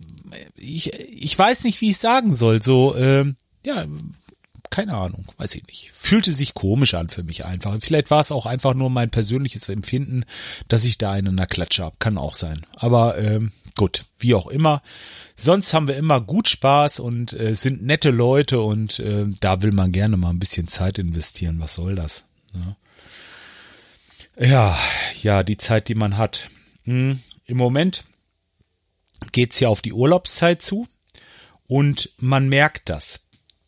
ich, 0.56 0.94
ich 0.94 1.38
weiß 1.38 1.64
nicht, 1.64 1.80
wie 1.80 1.92
ich 1.92 1.98
sagen 1.98 2.36
soll. 2.36 2.62
So, 2.62 2.96
äh, 2.96 3.34
ja, 3.66 3.86
keine 4.70 4.96
Ahnung, 4.96 5.26
weiß 5.38 5.56
ich 5.56 5.66
nicht. 5.68 5.92
Fühlte 5.94 6.34
sich 6.34 6.54
komisch 6.54 6.96
an 6.96 7.08
für 7.08 7.24
mich 7.24 7.46
einfach. 7.46 7.78
Vielleicht 7.80 8.12
war 8.12 8.20
es 8.20 8.34
auch 8.34 8.46
einfach 8.46 8.74
nur 8.74 8.90
mein 8.90 9.10
persönliches 9.10 9.70
Empfinden, 9.70 10.26
dass 10.68 10.84
ich 10.84 10.98
da 10.98 11.12
einen 11.12 11.28
in 11.28 11.38
der 11.38 11.48
Klatsche 11.48 11.86
habe. 11.86 11.96
Kann 12.00 12.18
auch 12.18 12.34
sein. 12.34 12.66
Aber 12.76 13.18
ähm, 13.18 13.54
gut, 13.76 14.06
wie 14.20 14.34
auch 14.34 14.48
immer. 14.48 14.82
Sonst 15.36 15.74
haben 15.74 15.88
wir 15.88 15.98
immer 15.98 16.22
gut 16.22 16.48
Spaß 16.48 17.00
und 17.00 17.34
äh, 17.34 17.56
sind 17.56 17.84
nette 17.84 18.10
Leute 18.10 18.62
und 18.62 19.00
äh, 19.00 19.26
da 19.42 19.62
will 19.62 19.72
man 19.72 19.92
gerne 19.92 20.18
mal 20.18 20.30
ein 20.30 20.40
bisschen 20.40 20.68
Zeit 20.68 20.98
investieren. 20.98 21.60
Was 21.60 21.76
soll 21.76 21.96
das? 21.96 22.26
Ja. 22.54 22.78
Ja, 24.38 24.78
ja, 25.22 25.44
die 25.44 25.58
Zeit, 25.58 25.88
die 25.88 25.96
man 25.96 26.18
hat. 26.18 26.50
Hm, 26.84 27.22
Im 27.46 27.58
Moment 27.58 28.04
geht's 29.32 29.60
ja 29.60 29.70
auf 29.70 29.82
die 29.82 29.94
Urlaubszeit 29.94 30.62
zu 30.62 30.88
und 31.68 32.12
man 32.18 32.50
merkt 32.50 32.90
das. 32.90 33.22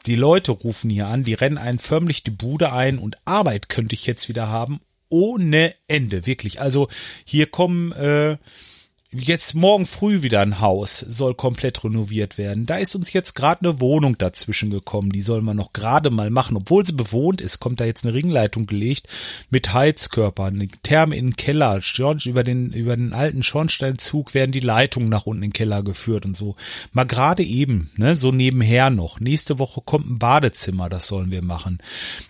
Die 0.06 0.16
Leute 0.16 0.52
rufen 0.52 0.90
hier 0.90 1.08
an, 1.08 1.24
die 1.24 1.34
rennen 1.34 1.58
einen 1.58 1.80
förmlich 1.80 2.24
die 2.24 2.32
Bude 2.32 2.72
ein 2.72 2.98
und 2.98 3.18
Arbeit 3.26 3.70
könnte 3.70 3.94
ich 3.94 4.06
jetzt 4.06 4.30
wieder 4.30 4.48
haben 4.48 4.82
ohne 5.10 5.76
Ende, 5.88 6.26
wirklich. 6.26 6.62
Also 6.62 6.90
hier 7.26 7.48
kommen 7.48 7.92
äh, 7.94 8.38
jetzt 9.12 9.56
morgen 9.56 9.86
früh 9.86 10.22
wieder 10.22 10.42
ein 10.42 10.60
Haus, 10.60 11.00
soll 11.00 11.34
komplett 11.34 11.84
renoviert 11.84 12.38
werden. 12.38 12.66
Da 12.66 12.78
ist 12.78 12.94
uns 12.96 13.14
jetzt 13.14 13.36
gerade 13.36 13.62
eine 13.62 13.80
Wohnung 13.80 14.18
dazwischen 14.18 14.70
gekommen, 14.70 15.12
die 15.12 15.22
soll 15.22 15.42
man 15.42 15.56
noch 15.56 15.72
gerade 15.72 16.10
mal 16.10 16.30
machen. 16.30 16.58
Obwohl 16.58 16.86
sie 16.86 16.92
bewohnt 16.92 17.40
ist, 17.40 17.60
kommt 17.60 17.80
da 17.80 17.86
jetzt 17.86 18.04
eine 18.04 18.14
Ringleitung 18.14 18.66
gelegt 18.66 19.08
mit 19.50 19.74
Heizkörpern, 19.74 20.56
eine 20.56 20.68
Therme 20.84 21.16
in 21.16 21.28
den 21.28 21.36
Keller, 21.38 21.82
über 22.26 22.44
den, 22.44 22.74
über 22.74 22.98
den 22.98 23.14
alten 23.14 23.44
Schornsteinzug 23.44 24.34
werden 24.34 24.52
die 24.52 24.60
Leitungen 24.60 25.10
nach 25.10 25.26
unten 25.26 25.44
in 25.44 25.50
den 25.50 25.54
Keller 25.54 25.84
geführt 25.84 26.26
und 26.26 26.36
so. 26.36 26.56
Mal 26.92 27.06
gerade 27.06 27.44
eben, 27.44 27.90
ne, 27.96 28.16
so 28.16 28.32
nebenher 28.32 28.90
noch. 28.90 29.20
Nächste 29.20 29.58
Woche 29.58 29.82
kommt 29.84 30.10
ein 30.10 30.20
Badezimmer, 30.20 30.90
das 30.90 31.08
sollen 31.08 31.32
wir 31.32 31.42
machen. 31.42 31.80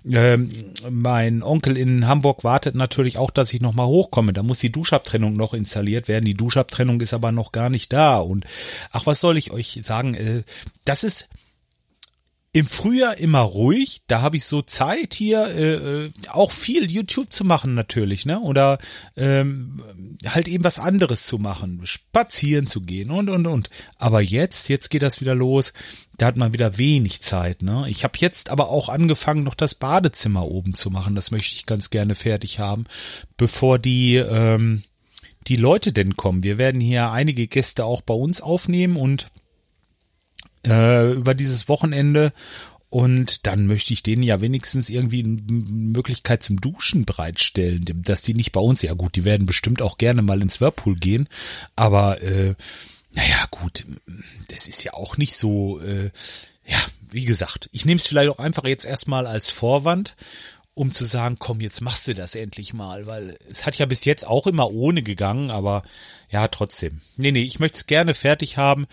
Ähm, 0.09 0.51
mein 0.89 1.41
Onkel 1.41 1.75
in 1.75 2.07
Hamburg 2.07 2.43
wartet 2.43 2.75
natürlich 2.75 3.17
auch, 3.17 3.31
dass 3.31 3.51
ich 3.53 3.61
noch 3.61 3.73
mal 3.73 3.87
hochkomme. 3.87 4.33
Da 4.33 4.43
muss 4.43 4.59
die 4.59 4.71
Duschabtrennung 4.71 5.33
noch 5.33 5.53
installiert 5.53 6.07
werden. 6.07 6.25
Die 6.25 6.35
Duschabtrennung 6.35 6.66
Abtrennung 6.67 7.01
ist 7.01 7.13
aber 7.13 7.31
noch 7.31 7.51
gar 7.51 7.69
nicht 7.69 7.93
da. 7.93 8.19
Und 8.19 8.45
ach, 8.91 9.05
was 9.05 9.21
soll 9.21 9.37
ich 9.37 9.51
euch 9.51 9.79
sagen? 9.83 10.13
Äh, 10.13 10.43
das 10.85 11.03
ist 11.03 11.27
im 12.57 12.65
Frühjahr 12.65 13.17
immer 13.17 13.41
ruhig, 13.41 14.01
da 14.07 14.23
habe 14.23 14.37
ich 14.37 14.45
so 14.45 14.63
Zeit 14.63 15.13
hier 15.13 15.47
äh, 15.47 16.05
äh, 16.05 16.11
auch 16.29 16.51
viel 16.51 16.89
YouTube 16.89 17.31
zu 17.31 17.43
machen 17.43 17.75
natürlich, 17.75 18.25
ne? 18.25 18.39
Oder 18.39 18.79
ähm, 19.15 20.17
halt 20.25 20.47
eben 20.47 20.63
was 20.63 20.79
anderes 20.79 21.27
zu 21.27 21.37
machen, 21.37 21.81
spazieren 21.83 22.65
zu 22.65 22.81
gehen 22.81 23.11
und 23.11 23.29
und 23.29 23.45
und. 23.45 23.69
Aber 23.97 24.21
jetzt, 24.21 24.69
jetzt 24.69 24.89
geht 24.89 25.03
das 25.03 25.21
wieder 25.21 25.35
los. 25.35 25.71
Da 26.17 26.25
hat 26.25 26.37
man 26.37 26.51
wieder 26.51 26.79
wenig 26.79 27.21
Zeit, 27.21 27.61
ne? 27.61 27.85
Ich 27.89 28.03
habe 28.03 28.17
jetzt 28.17 28.49
aber 28.49 28.69
auch 28.69 28.89
angefangen, 28.89 29.43
noch 29.43 29.53
das 29.53 29.75
Badezimmer 29.75 30.43
oben 30.43 30.73
zu 30.73 30.89
machen. 30.89 31.13
Das 31.13 31.29
möchte 31.29 31.55
ich 31.55 31.67
ganz 31.67 31.91
gerne 31.91 32.15
fertig 32.15 32.57
haben, 32.57 32.85
bevor 33.37 33.77
die 33.77 34.15
ähm, 34.15 34.83
die 35.47 35.55
Leute 35.55 35.93
denn 35.93 36.17
kommen. 36.17 36.43
Wir 36.43 36.57
werden 36.57 36.81
hier 36.81 37.11
einige 37.11 37.47
Gäste 37.47 37.85
auch 37.85 38.01
bei 38.01 38.13
uns 38.13 38.41
aufnehmen 38.41 38.97
und 38.97 39.31
äh, 40.65 41.11
über 41.13 41.33
dieses 41.33 41.69
Wochenende. 41.69 42.33
Und 42.89 43.45
dann 43.45 43.67
möchte 43.67 43.91
ich 43.93 44.01
denen 44.01 44.23
ja 44.23 44.39
wenigstens 44.39 44.89
irgendwie 44.89 45.23
eine 45.23 45.41
Möglichkeit 45.41 46.43
zum 46.43 46.61
Duschen 46.61 47.03
bereitstellen, 47.03 47.83
dass 48.03 48.21
die 48.21 48.33
nicht 48.33 48.53
bei 48.53 48.61
uns, 48.61 48.81
ja 48.81 48.93
gut, 48.93 49.15
die 49.15 49.25
werden 49.25 49.45
bestimmt 49.45 49.81
auch 49.81 49.97
gerne 49.97 50.21
mal 50.21 50.41
ins 50.41 50.61
Whirlpool 50.61 50.95
gehen, 50.95 51.27
aber 51.75 52.21
äh, 52.21 52.55
naja, 53.13 53.45
gut, 53.51 53.85
das 54.47 54.67
ist 54.67 54.83
ja 54.83 54.93
auch 54.93 55.17
nicht 55.17 55.35
so, 55.35 55.81
äh, 55.81 56.11
ja, 56.65 56.77
wie 57.09 57.25
gesagt, 57.25 57.69
ich 57.73 57.85
nehme 57.85 57.97
es 57.97 58.07
vielleicht 58.07 58.29
auch 58.29 58.39
einfach 58.39 58.65
jetzt 58.65 58.85
erstmal 58.85 59.27
als 59.27 59.49
Vorwand 59.49 60.15
um 60.77 60.91
zu 60.91 61.05
sagen, 61.05 61.37
komm, 61.39 61.59
jetzt 61.59 61.81
machst 61.81 62.07
du 62.07 62.13
das 62.13 62.35
endlich 62.35 62.73
mal, 62.73 63.07
weil 63.07 63.37
es 63.49 63.65
hat 63.65 63.77
ja 63.77 63.87
bis 63.87 64.05
jetzt 64.05 64.27
auch 64.27 64.45
immer 64.45 64.69
ohne 64.69 65.01
gegangen, 65.01 65.49
aber 65.49 65.81
ja, 66.29 66.47
trotzdem. 66.47 67.01
Nee, 67.15 67.31
nee, 67.31 67.41
ich 67.41 67.59
möchte 67.59 67.77
es 67.77 67.87
gerne 67.87 68.13
fertig 68.13 68.57
haben 68.57 68.85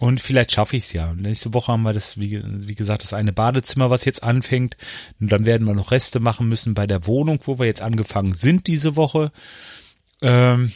und 0.00 0.20
vielleicht 0.20 0.50
schaffe 0.50 0.76
ich 0.76 0.84
es 0.84 0.92
ja. 0.92 1.14
Nächste 1.14 1.54
Woche 1.54 1.70
haben 1.70 1.82
wir 1.82 1.92
das, 1.92 2.18
wie, 2.18 2.42
wie 2.44 2.74
gesagt, 2.74 3.04
das 3.04 3.14
eine 3.14 3.32
Badezimmer, 3.32 3.88
was 3.88 4.04
jetzt 4.04 4.24
anfängt. 4.24 4.76
Und 5.20 5.30
dann 5.30 5.46
werden 5.46 5.66
wir 5.66 5.74
noch 5.74 5.92
Reste 5.92 6.18
machen 6.18 6.48
müssen 6.48 6.74
bei 6.74 6.88
der 6.88 7.06
Wohnung, 7.06 7.38
wo 7.44 7.60
wir 7.60 7.66
jetzt 7.66 7.82
angefangen 7.82 8.32
sind 8.32 8.66
diese 8.66 8.96
Woche. 8.96 9.30
Ähm, 10.20 10.72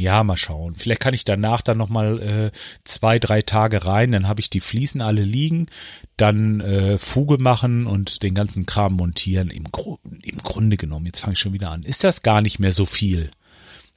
ja, 0.00 0.24
mal 0.24 0.36
schauen. 0.36 0.74
Vielleicht 0.74 1.00
kann 1.00 1.14
ich 1.14 1.24
danach 1.24 1.62
dann 1.62 1.78
nochmal 1.78 2.20
äh, 2.20 2.50
zwei, 2.84 3.18
drei 3.18 3.42
Tage 3.42 3.84
rein, 3.84 4.12
dann 4.12 4.26
habe 4.26 4.40
ich 4.40 4.50
die 4.50 4.60
Fliesen 4.60 5.00
alle 5.00 5.22
liegen, 5.22 5.66
dann 6.16 6.60
äh, 6.60 6.98
Fuge 6.98 7.38
machen 7.38 7.86
und 7.86 8.22
den 8.22 8.34
ganzen 8.34 8.66
Kram 8.66 8.94
montieren. 8.94 9.50
Im, 9.50 9.64
Gru 9.64 9.98
im 10.22 10.38
Grunde 10.38 10.76
genommen, 10.76 11.06
jetzt 11.06 11.20
fange 11.20 11.34
ich 11.34 11.38
schon 11.38 11.52
wieder 11.52 11.70
an, 11.70 11.82
ist 11.82 12.04
das 12.04 12.22
gar 12.22 12.40
nicht 12.40 12.58
mehr 12.58 12.72
so 12.72 12.86
viel. 12.86 13.30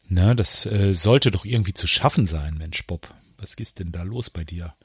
Ne, 0.10 0.36
das 0.36 0.65
äh, 0.65 0.93
sollte 0.93 1.31
doch 1.31 1.45
irgendwie 1.45 1.74
zu 1.74 1.88
schaffen 1.88 2.27
sein, 2.27 2.57
Mensch, 2.57 2.86
Bob. 2.86 3.13
Was 3.38 3.55
ist 3.55 3.79
denn 3.79 3.91
da 3.91 4.03
los 4.03 4.29
bei 4.29 4.43
dir? 4.43 4.75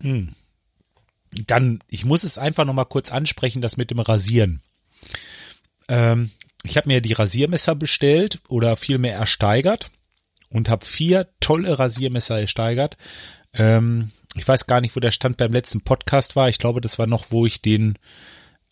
Hm. 0.00 0.34
Dann, 1.46 1.78
ich 1.88 2.04
muss 2.04 2.24
es 2.24 2.36
einfach 2.36 2.64
nochmal 2.64 2.86
kurz 2.86 3.10
ansprechen, 3.10 3.62
das 3.62 3.76
mit 3.76 3.90
dem 3.90 4.00
Rasieren. 4.00 4.62
Ähm, 5.92 6.30
ich 6.64 6.78
habe 6.78 6.88
mir 6.88 7.02
die 7.02 7.12
Rasiermesser 7.12 7.74
bestellt 7.74 8.40
oder 8.48 8.76
vielmehr 8.76 9.14
ersteigert 9.14 9.90
und 10.48 10.70
habe 10.70 10.86
vier 10.86 11.28
tolle 11.38 11.78
Rasiermesser 11.78 12.40
ersteigert. 12.40 12.96
Ähm, 13.52 14.10
ich 14.34 14.48
weiß 14.48 14.66
gar 14.66 14.80
nicht, 14.80 14.96
wo 14.96 15.00
der 15.00 15.10
Stand 15.10 15.36
beim 15.36 15.52
letzten 15.52 15.82
Podcast 15.82 16.34
war. 16.34 16.48
Ich 16.48 16.58
glaube, 16.58 16.80
das 16.80 16.98
war 16.98 17.06
noch, 17.06 17.26
wo 17.28 17.44
ich 17.44 17.60
den 17.60 17.98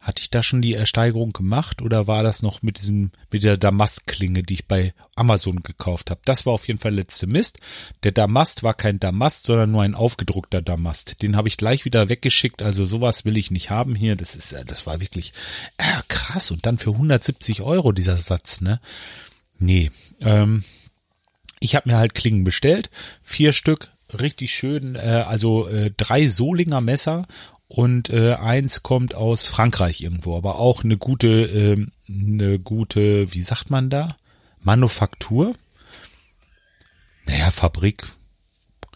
hatte 0.00 0.22
ich 0.22 0.30
da 0.30 0.42
schon 0.42 0.62
die 0.62 0.72
Ersteigerung 0.72 1.34
gemacht 1.34 1.82
oder 1.82 2.06
war 2.06 2.22
das 2.22 2.40
noch 2.40 2.62
mit 2.62 2.78
diesem, 2.78 3.10
mit 3.30 3.44
der 3.44 3.58
Damastklinge, 3.58 4.42
die 4.42 4.54
ich 4.54 4.66
bei 4.66 4.94
Amazon 5.14 5.62
gekauft 5.62 6.10
habe? 6.10 6.22
Das 6.24 6.46
war 6.46 6.54
auf 6.54 6.66
jeden 6.68 6.80
Fall 6.80 6.94
letzte 6.94 7.26
Mist. 7.26 7.58
Der 8.02 8.12
Damast 8.12 8.62
war 8.62 8.72
kein 8.72 8.98
Damast, 8.98 9.44
sondern 9.44 9.70
nur 9.70 9.82
ein 9.82 9.94
aufgedruckter 9.94 10.62
Damast. 10.62 11.20
Den 11.20 11.36
habe 11.36 11.48
ich 11.48 11.58
gleich 11.58 11.84
wieder 11.84 12.08
weggeschickt. 12.08 12.62
Also 12.62 12.86
sowas 12.86 13.26
will 13.26 13.36
ich 13.36 13.50
nicht 13.50 13.68
haben 13.68 13.94
hier. 13.94 14.16
Das 14.16 14.36
ist, 14.36 14.56
das 14.66 14.86
war 14.86 15.02
wirklich 15.02 15.34
äh, 15.76 15.84
krass. 16.08 16.50
Und 16.50 16.64
dann 16.64 16.78
für 16.78 16.92
170 16.92 17.60
Euro 17.60 17.92
dieser 17.92 18.16
Satz, 18.16 18.62
ne? 18.62 18.80
Nee. 19.58 19.90
Ähm, 20.20 20.64
ich 21.60 21.74
habe 21.74 21.90
mir 21.90 21.98
halt 21.98 22.14
Klingen 22.14 22.42
bestellt, 22.44 22.88
vier 23.22 23.52
Stück, 23.52 23.90
richtig 24.18 24.52
schön, 24.52 24.94
äh, 24.94 25.24
also 25.26 25.68
äh, 25.68 25.90
drei 25.94 26.26
Solinger 26.26 26.80
Messer 26.80 27.26
und 27.70 28.10
äh, 28.10 28.34
eins 28.34 28.82
kommt 28.82 29.14
aus 29.14 29.46
Frankreich 29.46 30.00
irgendwo, 30.00 30.36
aber 30.36 30.56
auch 30.56 30.82
eine 30.82 30.98
gute, 30.98 31.28
äh, 31.28 31.86
eine 32.08 32.58
gute, 32.58 33.32
wie 33.32 33.42
sagt 33.42 33.70
man 33.70 33.90
da? 33.90 34.16
Manufaktur? 34.60 35.54
Naja, 37.26 37.52
Fabrik, 37.52 38.08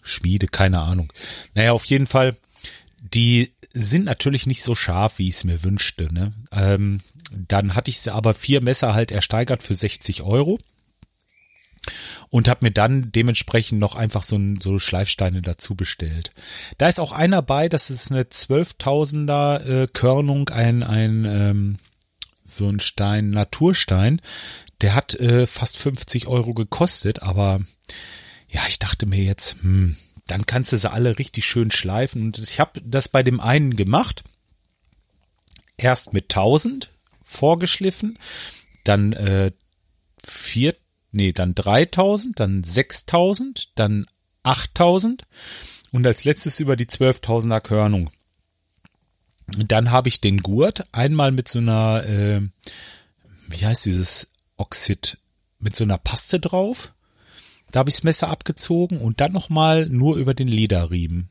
Schmiede, 0.03 0.47
keine 0.47 0.81
Ahnung. 0.81 1.13
Naja, 1.53 1.71
auf 1.71 1.85
jeden 1.85 2.05
Fall, 2.05 2.35
die 3.01 3.53
sind 3.73 4.03
natürlich 4.03 4.45
nicht 4.45 4.63
so 4.63 4.75
scharf, 4.75 5.19
wie 5.19 5.29
ich 5.29 5.35
es 5.35 5.43
mir 5.45 5.63
wünschte. 5.63 6.13
Ne? 6.13 6.33
Ähm, 6.51 6.99
dann 7.31 7.75
hatte 7.75 7.89
ich 7.89 8.01
sie 8.01 8.13
aber 8.13 8.33
vier 8.33 8.59
Messer 8.59 8.93
halt 8.93 9.09
ersteigert 9.09 9.63
für 9.63 9.73
60 9.73 10.21
Euro 10.21 10.59
und 12.29 12.47
habe 12.47 12.65
mir 12.65 12.71
dann 12.71 13.11
dementsprechend 13.11 13.79
noch 13.79 13.95
einfach 13.95 14.23
so, 14.23 14.39
so 14.59 14.79
Schleifsteine 14.79 15.41
dazu 15.41 15.75
bestellt. 15.75 16.33
Da 16.77 16.89
ist 16.89 16.99
auch 16.99 17.11
einer 17.11 17.41
bei, 17.41 17.69
das 17.69 17.89
ist 17.89 18.11
eine 18.11 18.23
12.000er 18.23 19.83
äh, 19.83 19.87
Körnung, 19.87 20.49
ein, 20.49 20.83
ein 20.83 21.25
ähm, 21.25 21.77
so 22.45 22.69
ein 22.69 22.79
Stein, 22.79 23.31
Naturstein. 23.31 24.21
Der 24.81 24.93
hat 24.93 25.15
äh, 25.15 25.47
fast 25.47 25.77
50 25.77 26.27
Euro 26.27 26.53
gekostet, 26.53 27.23
aber 27.23 27.61
ja, 28.47 28.61
ich 28.67 28.79
dachte 28.79 29.05
mir 29.05 29.23
jetzt, 29.23 29.57
hm, 29.61 29.97
dann 30.27 30.45
kannst 30.45 30.71
du 30.71 30.77
sie 30.77 30.91
alle 30.91 31.17
richtig 31.17 31.45
schön 31.45 31.71
schleifen. 31.71 32.23
Und 32.23 32.39
ich 32.39 32.59
habe 32.59 32.81
das 32.83 33.09
bei 33.09 33.23
dem 33.23 33.39
einen 33.39 33.75
gemacht. 33.75 34.23
Erst 35.77 36.13
mit 36.13 36.25
1000 36.25 36.89
vorgeschliffen, 37.23 38.17
dann 38.85 39.13
äh, 39.13 39.51
vier, 40.23 40.75
nee, 41.15 41.31
dann 41.31 41.55
3000, 41.55 42.39
dann 42.39 42.63
6000, 42.63 43.71
dann 43.75 44.05
8000 44.43 45.25
und 45.91 46.05
als 46.05 46.25
letztes 46.25 46.59
über 46.59 46.75
die 46.75 46.87
12.000er 46.87 47.61
Körnung. 47.61 48.11
Dann 49.47 49.91
habe 49.91 50.09
ich 50.09 50.21
den 50.21 50.41
Gurt 50.41 50.85
einmal 50.91 51.31
mit 51.31 51.47
so 51.47 51.59
einer, 51.59 52.03
äh, 52.05 52.41
wie 53.47 53.65
heißt 53.65 53.85
dieses 53.85 54.27
Oxid, 54.57 55.17
mit 55.59 55.75
so 55.75 55.83
einer 55.83 55.97
Paste 55.97 56.39
drauf. 56.39 56.93
Da 57.71 57.79
habe 57.79 57.89
ich 57.89 57.95
das 57.95 58.03
Messer 58.03 58.29
abgezogen 58.29 58.99
und 58.99 59.21
dann 59.21 59.31
nochmal 59.31 59.87
nur 59.87 60.17
über 60.17 60.33
den 60.33 60.47
Lederriemen. 60.47 61.29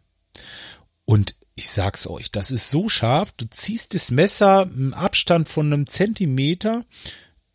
Und 1.04 1.36
ich 1.54 1.70
sag's 1.70 2.06
euch, 2.06 2.32
das 2.32 2.50
ist 2.50 2.70
so 2.70 2.88
scharf, 2.88 3.32
du 3.32 3.48
ziehst 3.48 3.94
das 3.94 4.10
Messer 4.10 4.62
im 4.62 4.94
Abstand 4.94 5.48
von 5.48 5.72
einem 5.72 5.86
Zentimeter 5.86 6.84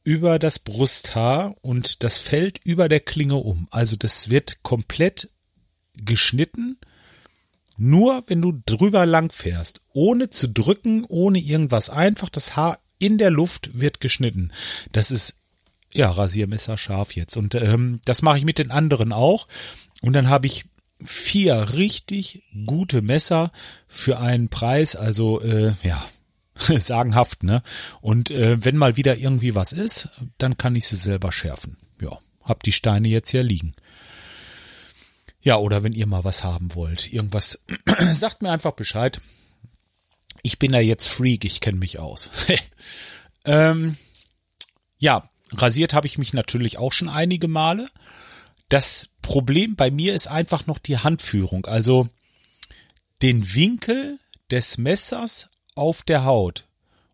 über 0.10 0.39
das 0.39 0.58
Brusthaar 0.58 1.54
und 1.62 2.04
das 2.04 2.18
fällt 2.18 2.60
über 2.63 2.89
der 2.89 3.00
Klinge 3.00 3.36
um. 3.36 3.68
Also 3.70 3.96
das 3.96 4.32
wird 4.32 4.63
komplett 4.63 5.30
geschnitten, 5.94 6.80
nur 7.78 8.24
wenn 8.25 8.42
du 8.42 8.60
drüber 8.66 9.06
lang 9.06 9.32
fährst, 9.32 9.82
ohne 9.94 10.32
zu 10.32 10.50
drücken, 10.50 11.06
ohne 11.08 11.38
irgendwas, 11.38 11.92
einfach 11.92 12.30
das 12.30 12.56
Haar 12.56 12.80
in 12.98 13.20
der 13.20 13.30
Luft 13.30 13.80
wird 13.80 14.00
geschnitten. 14.00 14.51
Das 14.94 15.12
ist 15.12 15.36
ja 15.94 16.10
Rasiermesser 16.10 16.80
scharf 16.80 17.16
jetzt. 17.16 17.38
Und 17.38 17.54
ähm, 17.54 18.01
das 18.04 18.24
mache 18.24 18.39
ich 18.39 18.46
mit 18.46 18.58
den 18.58 18.72
anderen 18.72 19.13
auch. 19.13 19.48
Und 20.01 20.13
dann 20.13 20.28
habe 20.28 20.48
ich 20.48 20.66
vier 21.06 21.75
richtig 21.75 22.42
gute 22.66 23.04
Messer 23.04 23.51
für 23.88 24.18
einen 24.18 24.50
Preis, 24.50 24.96
also 24.96 25.39
äh, 25.39 25.74
ja, 25.84 26.04
sagenhaft, 26.80 27.44
ne? 27.44 27.63
Und 28.01 28.32
äh, 28.32 28.63
wenn 28.63 28.78
mal 28.78 28.98
wieder 28.98 29.18
irgendwie 29.18 29.56
was 29.56 29.72
ist, 29.72 30.10
dann 30.38 30.58
kann 30.58 30.75
ich 30.75 30.88
sie 30.88 30.96
selber 30.96 31.32
schärfen. 31.32 31.78
Ja, 32.01 32.20
hab 32.44 32.63
die 32.63 32.72
Steine 32.72 33.08
jetzt 33.08 33.32
ja 33.32 33.42
liegen. 33.42 33.75
Ja, 35.42 35.58
oder 35.58 35.84
wenn 35.84 35.94
ihr 35.94 36.06
mal 36.06 36.24
was 36.24 36.44
haben 36.44 36.75
wollt, 36.75 37.12
irgendwas, 37.12 37.63
sagt 38.12 38.42
mir 38.42 38.51
einfach 38.51 38.74
Bescheid. 38.74 39.22
Ich 40.42 40.60
bin 40.60 40.72
da 40.72 40.80
jetzt 40.80 41.08
Freak, 41.08 41.46
ich 41.46 41.62
kenne 41.62 41.78
mich 41.78 42.00
aus. 42.00 42.32
ähm, 43.46 43.98
ja, 44.98 45.29
rasiert 45.51 45.94
habe 45.94 46.07
ich 46.07 46.18
mich 46.18 46.33
natürlich 46.33 46.77
auch 46.77 46.94
schon 46.94 47.10
einige 47.10 47.48
Male. 47.48 47.90
Das 48.68 49.10
Problem 49.22 49.75
bei 49.75 49.92
mir 49.92 50.14
ist 50.14 50.27
einfach 50.27 50.68
noch 50.68 50.77
die 50.77 50.98
Handführung, 50.98 51.66
also 51.66 52.07
den 53.22 53.53
Winkel 53.55 54.20
des 54.51 54.77
Messers 54.77 55.49
auf 55.79 56.03
der 56.03 56.25
Haut 56.25 56.68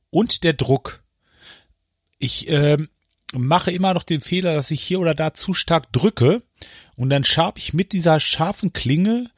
und 0.10 0.43
der 0.43 0.54
Druck. 0.54 1.04
Ich 2.17 2.49
äh, 2.49 2.78
mache 3.34 3.71
immer 3.71 3.93
noch 3.93 4.04
den 4.04 4.21
Fehler, 4.21 4.56
dass 4.56 4.71
ich 4.71 4.82
hier 4.82 4.99
oder 4.99 5.15
da 5.15 5.34
zu 5.34 5.54
stark 5.54 5.91
drücke 5.91 6.41
und 6.95 7.10
dann 7.10 7.23
schab 7.23 7.58
ich 7.58 7.73
mit 7.73 7.93
dieser 7.93 8.19
scharfen 8.19 8.73
Klinge 8.73 9.30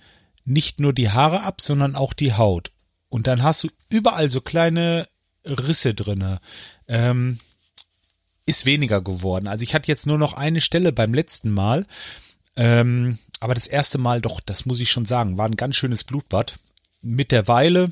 nicht 0.45 0.79
nur 0.79 0.93
die 0.93 1.09
Haare 1.09 1.43
ab, 1.43 1.61
sondern 1.61 1.95
auch 1.95 2.13
die 2.13 2.33
Haut. 2.33 2.71
Und 3.09 3.27
dann 3.27 3.43
hast 3.43 3.63
du 3.63 3.69
überall 3.89 4.29
so 4.29 4.41
kleine 4.41 5.07
Risse 5.45 5.93
drinne. 5.93 6.39
Ähm, 6.87 7.39
ist 8.45 8.65
weniger 8.65 9.01
geworden. 9.01 9.47
Also 9.47 9.63
ich 9.63 9.75
hatte 9.75 9.89
jetzt 9.89 10.05
nur 10.05 10.17
noch 10.17 10.33
eine 10.33 10.61
Stelle 10.61 10.93
beim 10.93 11.13
letzten 11.13 11.51
Mal. 11.51 11.85
Ähm, 12.55 13.19
aber 13.39 13.53
das 13.53 13.67
erste 13.67 13.97
Mal 13.97 14.21
doch, 14.21 14.39
das 14.39 14.65
muss 14.65 14.79
ich 14.79 14.89
schon 14.89 15.05
sagen, 15.05 15.37
war 15.37 15.45
ein 15.45 15.57
ganz 15.57 15.75
schönes 15.75 16.03
Blutbad. 16.03 16.57
Mit 17.01 17.31
der 17.31 17.47
Weile 17.47 17.91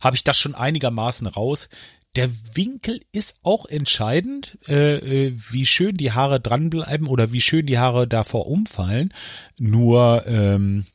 habe 0.00 0.16
ich 0.16 0.24
das 0.24 0.38
schon 0.38 0.54
einigermaßen 0.54 1.26
raus. 1.26 1.68
Der 2.16 2.30
Winkel 2.54 3.00
ist 3.12 3.36
auch 3.42 3.66
entscheidend, 3.66 4.58
äh, 4.66 5.26
äh, 5.26 5.34
wie 5.50 5.66
schön 5.66 5.96
die 5.96 6.12
Haare 6.12 6.40
dranbleiben 6.40 7.06
oder 7.06 7.32
wie 7.32 7.40
schön 7.40 7.66
die 7.66 7.78
Haare 7.78 8.08
davor 8.08 8.46
umfallen. 8.46 9.12
Nur 9.58 10.26
ähm, 10.26 10.86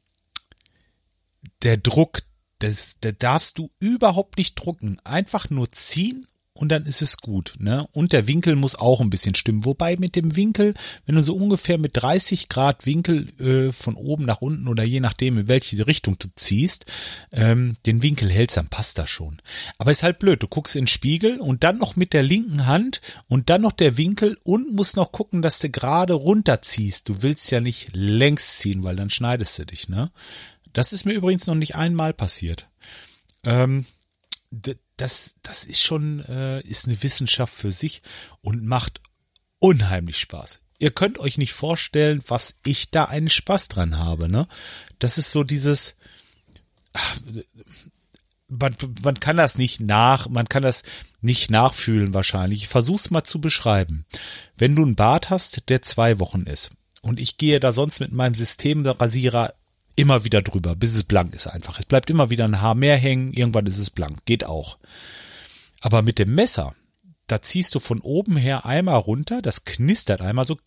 der 1.62 1.78
Druck, 1.78 2.24
das, 2.60 2.96
da 3.02 3.12
darfst 3.12 3.58
du 3.58 3.70
überhaupt 3.80 4.38
nicht 4.38 4.56
drucken. 4.56 5.00
Einfach 5.04 5.50
nur 5.50 5.72
ziehen 5.72 6.28
und 6.56 6.70
dann 6.70 6.86
ist 6.86 7.02
es 7.02 7.18
gut, 7.18 7.56
ne? 7.58 7.88
Und 7.94 8.14
der 8.14 8.28
Winkel 8.28 8.56
muss 8.56 8.76
auch 8.76 9.02
ein 9.02 9.10
bisschen 9.10 9.34
stimmen. 9.34 9.66
Wobei 9.66 9.98
mit 9.98 10.16
dem 10.16 10.36
Winkel, 10.36 10.76
wenn 11.06 11.16
du 11.16 11.24
so 11.24 11.36
ungefähr 11.36 11.80
mit 11.80 11.92
30 11.96 12.48
Grad 12.48 12.86
Winkel 12.86 13.30
äh, 13.40 13.72
von 13.72 13.96
oben 13.96 14.26
nach 14.26 14.42
unten 14.42 14.68
oder 14.68 14.84
je 14.84 15.00
nachdem, 15.00 15.40
in 15.40 15.48
welche 15.48 15.88
Richtung 15.88 16.18
du 16.20 16.28
ziehst, 16.36 16.86
ähm, 17.32 17.78
den 17.88 18.04
Winkel 18.04 18.30
hältst, 18.30 18.58
dann 18.58 18.68
passt 18.68 19.00
das 19.00 19.10
schon. 19.10 19.42
Aber 19.80 19.90
ist 19.90 20.04
halt 20.04 20.20
blöd. 20.20 20.44
Du 20.44 20.48
guckst 20.48 20.76
in 20.76 20.84
den 20.84 20.88
Spiegel 20.88 21.40
und 21.40 21.64
dann 21.64 21.80
noch 21.80 21.96
mit 21.96 22.14
der 22.14 22.24
linken 22.24 22.68
Hand 22.68 23.02
und 23.28 23.50
dann 23.50 23.62
noch 23.62 23.72
der 23.72 23.98
Winkel 23.98 24.38
und 24.44 24.76
musst 24.76 24.96
noch 24.96 25.12
gucken, 25.12 25.42
dass 25.42 25.58
du 25.58 25.72
gerade 25.72 26.14
runterziehst. 26.14 27.10
Du 27.10 27.24
willst 27.24 27.50
ja 27.50 27.62
nicht 27.62 27.90
längs 27.94 28.58
ziehen, 28.58 28.84
weil 28.84 28.96
dann 28.96 29.10
schneidest 29.10 29.58
du 29.58 29.66
dich, 29.66 29.90
ne? 29.90 30.12
Das 30.72 30.94
ist 30.94 31.06
mir 31.06 31.14
übrigens 31.14 31.48
noch 31.48 31.56
nicht 31.56 31.76
einmal 31.76 32.14
passiert. 32.14 32.68
Ähm, 33.44 33.86
das, 34.98 35.36
das 35.42 35.64
ist 35.64 35.82
schon, 35.82 36.20
äh, 36.22 36.62
ist 36.62 36.86
eine 36.86 37.02
Wissenschaft 37.02 37.54
für 37.54 37.72
sich 37.72 38.02
und 38.42 38.66
macht 38.66 39.02
unheimlich 39.60 40.20
Spaß. 40.20 40.62
Ihr 40.80 40.92
könnt 40.92 41.20
euch 41.20 41.38
nicht 41.38 41.54
vorstellen, 41.54 42.24
was 42.28 42.56
ich 42.66 42.92
da 42.92 43.06
einen 43.06 43.30
Spaß 43.30 43.70
dran 43.70 43.98
habe, 43.98 44.30
ne? 44.30 44.48
Das 45.00 45.18
ist 45.18 45.32
so 45.32 45.44
dieses, 45.44 45.96
ach, 46.92 47.20
man, 48.48 48.76
man 49.02 49.20
kann 49.20 49.38
das 49.38 49.58
nicht 49.58 49.80
nach, 49.80 50.28
man 50.28 50.50
kann 50.50 50.64
das 50.64 50.84
nicht 51.22 51.50
nachfühlen 51.50 52.14
wahrscheinlich. 52.14 52.64
Ich 52.64 52.68
versuch's 52.68 53.10
mal 53.10 53.24
zu 53.24 53.40
beschreiben. 53.40 54.06
Wenn 54.58 54.76
du 54.76 54.84
einen 54.84 54.96
Bart 54.96 55.30
hast, 55.30 55.70
der 55.70 55.82
zwei 55.82 56.20
Wochen 56.20 56.44
ist, 56.44 56.72
und 57.02 57.20
ich 57.20 57.38
gehe 57.38 57.60
da 57.60 57.74
sonst 57.74 58.00
mit 58.00 58.12
meinem 58.12 58.34
Systemrasierer 58.34 59.54
immer 59.96 60.24
wieder 60.24 60.42
drüber, 60.42 60.76
bis 60.76 60.96
es 60.96 61.04
blank 61.04 61.34
ist 61.34 61.48
einfach. 61.48 61.80
Es 61.80 61.86
bleibt 61.86 62.10
immer 62.10 62.30
wieder 62.30 62.46
ein 62.46 62.62
Haar 62.62 62.76
mehr 62.76 62.98
hängen, 62.98 63.34
irgendwann 63.34 63.68
ist 63.68 63.78
es 63.78 63.90
blank. 63.90 64.26
Geht 64.26 64.46
auch. 64.46 64.78
Aber 65.82 66.02
mit 66.02 66.20
dem 66.20 66.34
Messer, 66.34 66.76
da 67.28 67.42
ziehst 67.42 67.74
du 67.76 67.80
von 67.80 68.00
oben 68.00 68.38
her 68.38 68.66
einmal 68.66 69.00
runter, 69.00 69.42
das 69.42 69.66
knistert 69.66 70.22
einmal 70.22 70.46
so. 70.46 70.58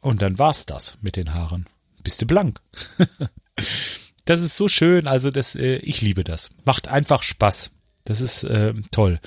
Und 0.00 0.22
dann 0.22 0.38
war's 0.38 0.66
das 0.66 0.98
mit 1.00 1.16
den 1.16 1.34
Haaren. 1.34 1.66
Bist 2.02 2.22
du 2.22 2.26
blank. 2.26 2.60
das 4.24 4.40
ist 4.40 4.56
so 4.56 4.68
schön, 4.68 5.06
also 5.06 5.30
das, 5.30 5.54
äh, 5.54 5.76
ich 5.76 6.00
liebe 6.00 6.24
das. 6.24 6.50
Macht 6.64 6.88
einfach 6.88 7.22
Spaß. 7.22 7.70
Das 8.04 8.20
ist 8.20 8.44
äh, 8.44 8.74
toll. 8.90 9.20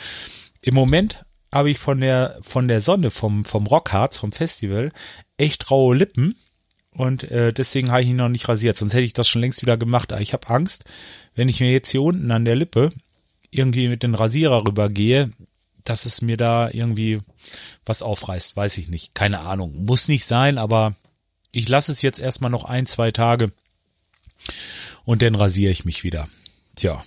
Im 0.62 0.74
Moment 0.74 1.24
habe 1.52 1.70
ich 1.70 1.80
von 1.80 2.00
der 2.00 2.40
von 2.42 2.68
der 2.68 2.82
Sonne 2.82 3.12
vom 3.12 3.46
vom 3.46 3.68
Rockharz 3.68 4.18
vom 4.18 4.32
Festival 4.32 4.92
echt 5.38 5.70
raue 5.70 5.96
Lippen 5.96 6.36
und 6.94 7.24
äh, 7.32 7.54
deswegen 7.54 7.92
habe 7.92 8.02
ich 8.02 8.10
ihn 8.10 8.18
noch 8.18 8.30
nicht 8.30 8.48
rasiert. 8.48 8.78
Sonst 8.78 8.94
hätte 8.94 9.04
ich 9.04 9.14
das 9.14 9.28
schon 9.28 9.42
längst 9.42 9.62
wieder 9.62 9.78
gemacht. 9.78 10.12
Aber 10.12 10.22
ich 10.22 10.34
habe 10.34 10.50
Angst, 10.50 10.84
wenn 11.36 11.50
ich 11.50 11.60
mir 11.60 11.72
jetzt 11.72 11.90
hier 11.90 12.02
unten 12.02 12.32
an 12.32 12.46
der 12.46 12.56
Lippe 12.56 12.92
irgendwie 13.50 13.88
mit 13.88 14.04
dem 14.04 14.14
Rasierer 14.14 14.66
rübergehe, 14.66 15.32
dass 15.84 16.06
es 16.06 16.22
mir 16.22 16.38
da 16.38 16.70
irgendwie 16.70 17.20
was 17.86 18.04
aufreißt. 18.04 18.56
Weiß 18.56 18.78
ich 18.78 18.90
nicht. 18.90 19.16
Keine 19.16 19.40
Ahnung. 19.40 19.86
Muss 19.86 20.08
nicht 20.08 20.26
sein, 20.26 20.58
aber 20.58 20.96
ich 21.52 21.68
lasse 21.68 21.92
es 21.92 22.02
jetzt 22.02 22.20
erstmal 22.20 22.52
noch 22.52 22.66
ein, 22.66 22.86
zwei 22.86 23.12
Tage 23.12 23.52
und 25.06 25.22
dann 25.22 25.36
rasiere 25.36 25.72
ich 25.72 25.86
mich 25.86 26.04
wieder. 26.04 26.28
Tja. 26.76 27.04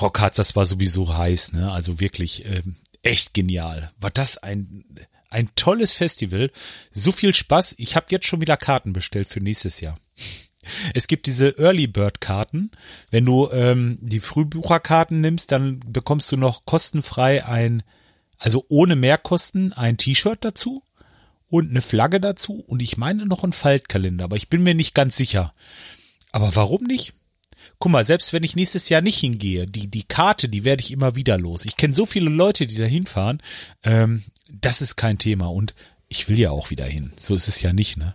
Rockharz, 0.00 0.36
das 0.36 0.54
war 0.56 0.66
sowieso 0.66 1.16
heiß, 1.16 1.52
ne? 1.52 1.72
Also 1.72 1.98
wirklich 2.00 2.44
äh, 2.44 2.62
echt 3.02 3.34
genial. 3.34 3.92
War 3.98 4.10
das 4.10 4.38
ein 4.38 4.84
ein 5.32 5.50
tolles 5.56 5.92
Festival. 5.92 6.50
So 6.92 7.10
viel 7.12 7.34
Spaß. 7.34 7.74
Ich 7.78 7.96
habe 7.96 8.06
jetzt 8.10 8.26
schon 8.26 8.40
wieder 8.40 8.56
Karten 8.56 8.92
bestellt 8.92 9.28
für 9.28 9.40
nächstes 9.40 9.80
Jahr. 9.80 9.98
Es 10.94 11.08
gibt 11.08 11.26
diese 11.26 11.58
Early 11.58 11.88
Bird 11.88 12.20
Karten. 12.20 12.70
Wenn 13.10 13.24
du 13.24 13.50
ähm, 13.50 13.98
die 14.00 14.20
Frühbucherkarten 14.20 15.20
nimmst, 15.20 15.50
dann 15.50 15.80
bekommst 15.80 16.30
du 16.30 16.36
noch 16.36 16.64
kostenfrei 16.64 17.44
ein, 17.44 17.82
also 18.38 18.64
ohne 18.68 18.94
Mehrkosten, 18.94 19.72
ein 19.72 19.96
T-Shirt 19.96 20.38
dazu 20.44 20.84
und 21.48 21.70
eine 21.70 21.82
Flagge 21.82 22.20
dazu 22.20 22.62
und 22.66 22.80
ich 22.80 22.96
meine 22.96 23.26
noch 23.26 23.42
einen 23.42 23.52
Faltkalender, 23.52 24.24
aber 24.24 24.36
ich 24.36 24.48
bin 24.48 24.62
mir 24.62 24.74
nicht 24.74 24.94
ganz 24.94 25.16
sicher. 25.16 25.52
Aber 26.30 26.54
warum 26.54 26.84
nicht? 26.84 27.12
Guck 27.78 27.92
mal, 27.92 28.04
selbst 28.04 28.32
wenn 28.32 28.44
ich 28.44 28.56
nächstes 28.56 28.88
Jahr 28.88 29.00
nicht 29.00 29.18
hingehe, 29.18 29.66
die, 29.66 29.88
die 29.88 30.04
Karte, 30.04 30.48
die 30.48 30.64
werde 30.64 30.82
ich 30.82 30.90
immer 30.90 31.16
wieder 31.16 31.38
los. 31.38 31.64
Ich 31.64 31.76
kenne 31.76 31.94
so 31.94 32.06
viele 32.06 32.30
Leute, 32.30 32.66
die 32.66 32.76
da 32.76 32.84
hinfahren. 32.84 33.42
Ähm, 33.82 34.22
das 34.48 34.80
ist 34.80 34.96
kein 34.96 35.18
Thema. 35.18 35.46
Und 35.50 35.74
ich 36.08 36.28
will 36.28 36.38
ja 36.38 36.50
auch 36.50 36.70
wieder 36.70 36.84
hin. 36.84 37.12
So 37.18 37.34
ist 37.34 37.48
es 37.48 37.62
ja 37.62 37.72
nicht, 37.72 37.96
ne? 37.96 38.14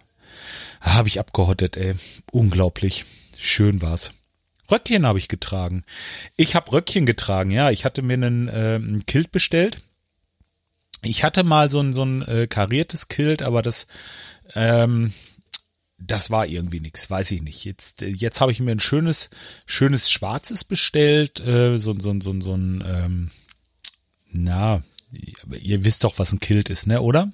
Ah, 0.80 0.94
habe 0.94 1.08
ich 1.08 1.20
abgehottet, 1.20 1.78
ey. 1.78 1.96
Unglaublich. 2.32 3.06
Schön 3.38 3.82
war's. 3.82 4.12
Röckchen 4.70 5.06
habe 5.06 5.20
ich 5.20 5.28
getragen. 5.28 5.84
Ich 6.36 6.56
habe 6.56 6.72
Röckchen 6.72 7.06
getragen, 7.06 7.52
ja. 7.52 7.72
Ich 7.72 7.86
hatte 7.86 8.02
mir 8.02 8.14
einen, 8.14 8.48
äh, 8.48 8.76
einen 8.76 9.06
Kilt 9.06 9.32
bestellt. 9.32 9.82
Ich 11.02 11.24
hatte 11.24 11.44
mal 11.44 11.72
so 11.72 11.80
ein, 11.80 11.94
so 11.94 12.04
ein 12.04 12.22
äh, 12.24 12.48
kariertes 12.48 13.08
Kilt, 13.08 13.42
aber 13.42 13.62
das, 13.62 13.88
ähm, 14.56 15.14
das 15.98 16.30
war 16.30 16.46
irgendwie 16.46 16.80
nix, 16.80 17.10
weiß 17.10 17.32
ich 17.32 17.42
nicht. 17.42 17.66
Jetzt, 17.66 18.02
jetzt 18.02 18.40
habe 18.40 18.52
ich 18.52 18.60
mir 18.60 18.72
ein 18.72 18.80
schönes, 18.80 19.30
schönes 19.66 20.12
Schwarzes 20.12 20.64
bestellt, 20.64 21.40
äh, 21.40 21.78
so, 21.80 22.00
so, 22.00 22.20
so, 22.22 22.40
so 22.40 22.54
ein, 22.54 22.84
ähm, 22.86 23.32
na, 24.32 24.84
ihr 25.12 25.86
wisst 25.86 26.04
doch, 26.04 26.20
was 26.20 26.32
ein 26.32 26.40
Kilt 26.40 26.70
ist, 26.70 26.86
ne, 26.86 27.02
oder? 27.02 27.32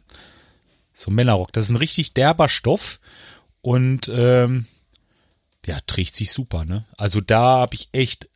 So 0.94 1.12
ein 1.12 1.16
Männerrock. 1.16 1.52
Das 1.52 1.66
ist 1.66 1.72
ein 1.72 1.78
richtig 1.78 2.14
derber 2.14 2.48
Stoff 2.48 3.00
und 3.62 4.10
ähm, 4.14 4.66
ja, 5.66 5.80
trägt 5.86 6.16
sich 6.16 6.32
super, 6.32 6.66
ne? 6.66 6.86
Also 6.98 7.20
da 7.22 7.60
habe 7.60 7.76
ich 7.76 7.90
echt 7.94 8.30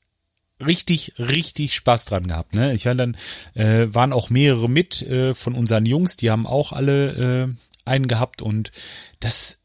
richtig, 0.65 1.13
richtig 1.19 1.75
Spaß 1.75 2.05
dran 2.05 2.27
gehabt. 2.27 2.55
Ne? 2.55 2.73
Ich 2.73 2.85
war 2.85 2.95
dann, 2.95 3.15
äh, 3.53 3.87
waren 3.89 4.13
auch 4.13 4.29
mehrere 4.29 4.69
mit 4.69 5.01
äh, 5.03 5.35
von 5.35 5.53
unseren 5.53 5.85
Jungs, 5.85 6.17
die 6.17 6.31
haben 6.31 6.47
auch 6.47 6.71
alle 6.71 7.45
äh, 7.45 7.47
einen 7.85 8.07
gehabt 8.07 8.41
und 8.41 8.71
das 9.19 9.59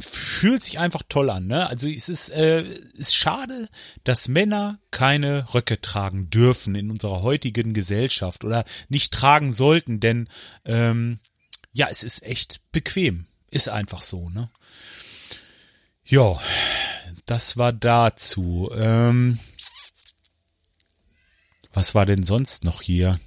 fühlt 0.00 0.64
sich 0.64 0.78
einfach 0.78 1.02
toll 1.08 1.30
an. 1.30 1.46
Ne? 1.46 1.66
Also 1.66 1.88
es 1.88 2.08
ist, 2.08 2.30
äh, 2.30 2.62
ist 2.94 3.14
schade, 3.14 3.68
dass 4.04 4.28
Männer 4.28 4.78
keine 4.90 5.54
Röcke 5.54 5.80
tragen 5.80 6.30
dürfen 6.30 6.74
in 6.74 6.90
unserer 6.90 7.22
heutigen 7.22 7.74
Gesellschaft 7.74 8.44
oder 8.44 8.64
nicht 8.88 9.12
tragen 9.12 9.52
sollten, 9.52 10.00
denn 10.00 10.28
ähm, 10.64 11.20
ja, 11.72 11.88
es 11.90 12.02
ist 12.02 12.22
echt 12.22 12.60
bequem. 12.72 13.26
Ist 13.50 13.68
einfach 13.68 14.02
so, 14.02 14.28
ne? 14.28 14.50
Ja, 16.04 16.40
das 17.26 17.56
war 17.56 17.72
dazu. 17.72 18.70
Ähm, 18.74 19.38
was 21.72 21.94
war 21.94 22.06
denn 22.06 22.22
sonst 22.22 22.64
noch 22.64 22.80
hier? 22.80 23.18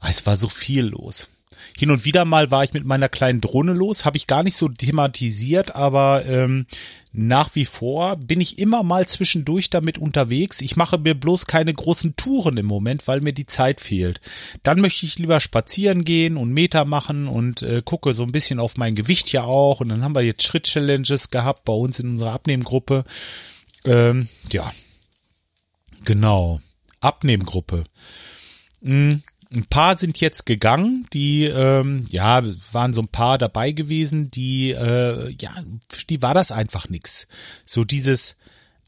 Ah, 0.00 0.08
es 0.10 0.26
war 0.26 0.36
so 0.36 0.48
viel 0.48 0.86
los. 0.86 1.28
Hin 1.76 1.90
und 1.90 2.04
wieder 2.04 2.24
mal 2.24 2.50
war 2.50 2.64
ich 2.64 2.72
mit 2.72 2.84
meiner 2.84 3.08
kleinen 3.08 3.40
Drohne 3.40 3.72
los, 3.72 4.04
habe 4.04 4.16
ich 4.16 4.26
gar 4.26 4.42
nicht 4.42 4.56
so 4.56 4.68
thematisiert, 4.68 5.74
aber 5.74 6.24
ähm, 6.26 6.66
nach 7.12 7.54
wie 7.56 7.64
vor 7.64 8.16
bin 8.16 8.40
ich 8.40 8.58
immer 8.58 8.84
mal 8.84 9.06
zwischendurch 9.08 9.68
damit 9.68 9.98
unterwegs. 9.98 10.60
Ich 10.60 10.76
mache 10.76 10.96
mir 10.96 11.14
bloß 11.14 11.46
keine 11.46 11.74
großen 11.74 12.14
Touren 12.14 12.56
im 12.56 12.66
Moment, 12.66 13.08
weil 13.08 13.20
mir 13.20 13.32
die 13.32 13.46
Zeit 13.46 13.80
fehlt. 13.80 14.20
Dann 14.62 14.80
möchte 14.80 15.06
ich 15.06 15.18
lieber 15.18 15.40
spazieren 15.40 16.04
gehen 16.04 16.36
und 16.36 16.52
Meter 16.52 16.84
machen 16.84 17.26
und 17.26 17.62
äh, 17.62 17.82
gucke 17.84 18.14
so 18.14 18.22
ein 18.22 18.32
bisschen 18.32 18.60
auf 18.60 18.76
mein 18.76 18.94
Gewicht 18.94 19.32
ja 19.32 19.42
auch. 19.42 19.80
Und 19.80 19.88
dann 19.88 20.04
haben 20.04 20.14
wir 20.14 20.22
jetzt 20.22 20.44
Schritt-Challenges 20.44 21.30
gehabt 21.30 21.64
bei 21.64 21.72
uns 21.72 21.98
in 21.98 22.10
unserer 22.10 22.32
Abnehmgruppe. 22.32 23.04
Ähm, 23.84 24.28
ja, 24.52 24.72
genau. 26.04 26.60
Abnehmgruppe. 27.00 27.84
Mhm. 28.82 29.22
Ein 29.52 29.66
paar 29.66 29.98
sind 29.98 30.20
jetzt 30.20 30.46
gegangen, 30.46 31.08
die 31.12 31.44
ähm, 31.44 32.06
ja 32.10 32.42
waren 32.72 32.94
so 32.94 33.02
ein 33.02 33.08
paar 33.08 33.36
dabei 33.36 33.72
gewesen, 33.72 34.30
die 34.30 34.70
äh, 34.70 35.34
ja, 35.40 35.52
die 36.08 36.22
war 36.22 36.34
das 36.34 36.52
einfach 36.52 36.88
nix. 36.88 37.26
So 37.66 37.84
dieses 37.84 38.36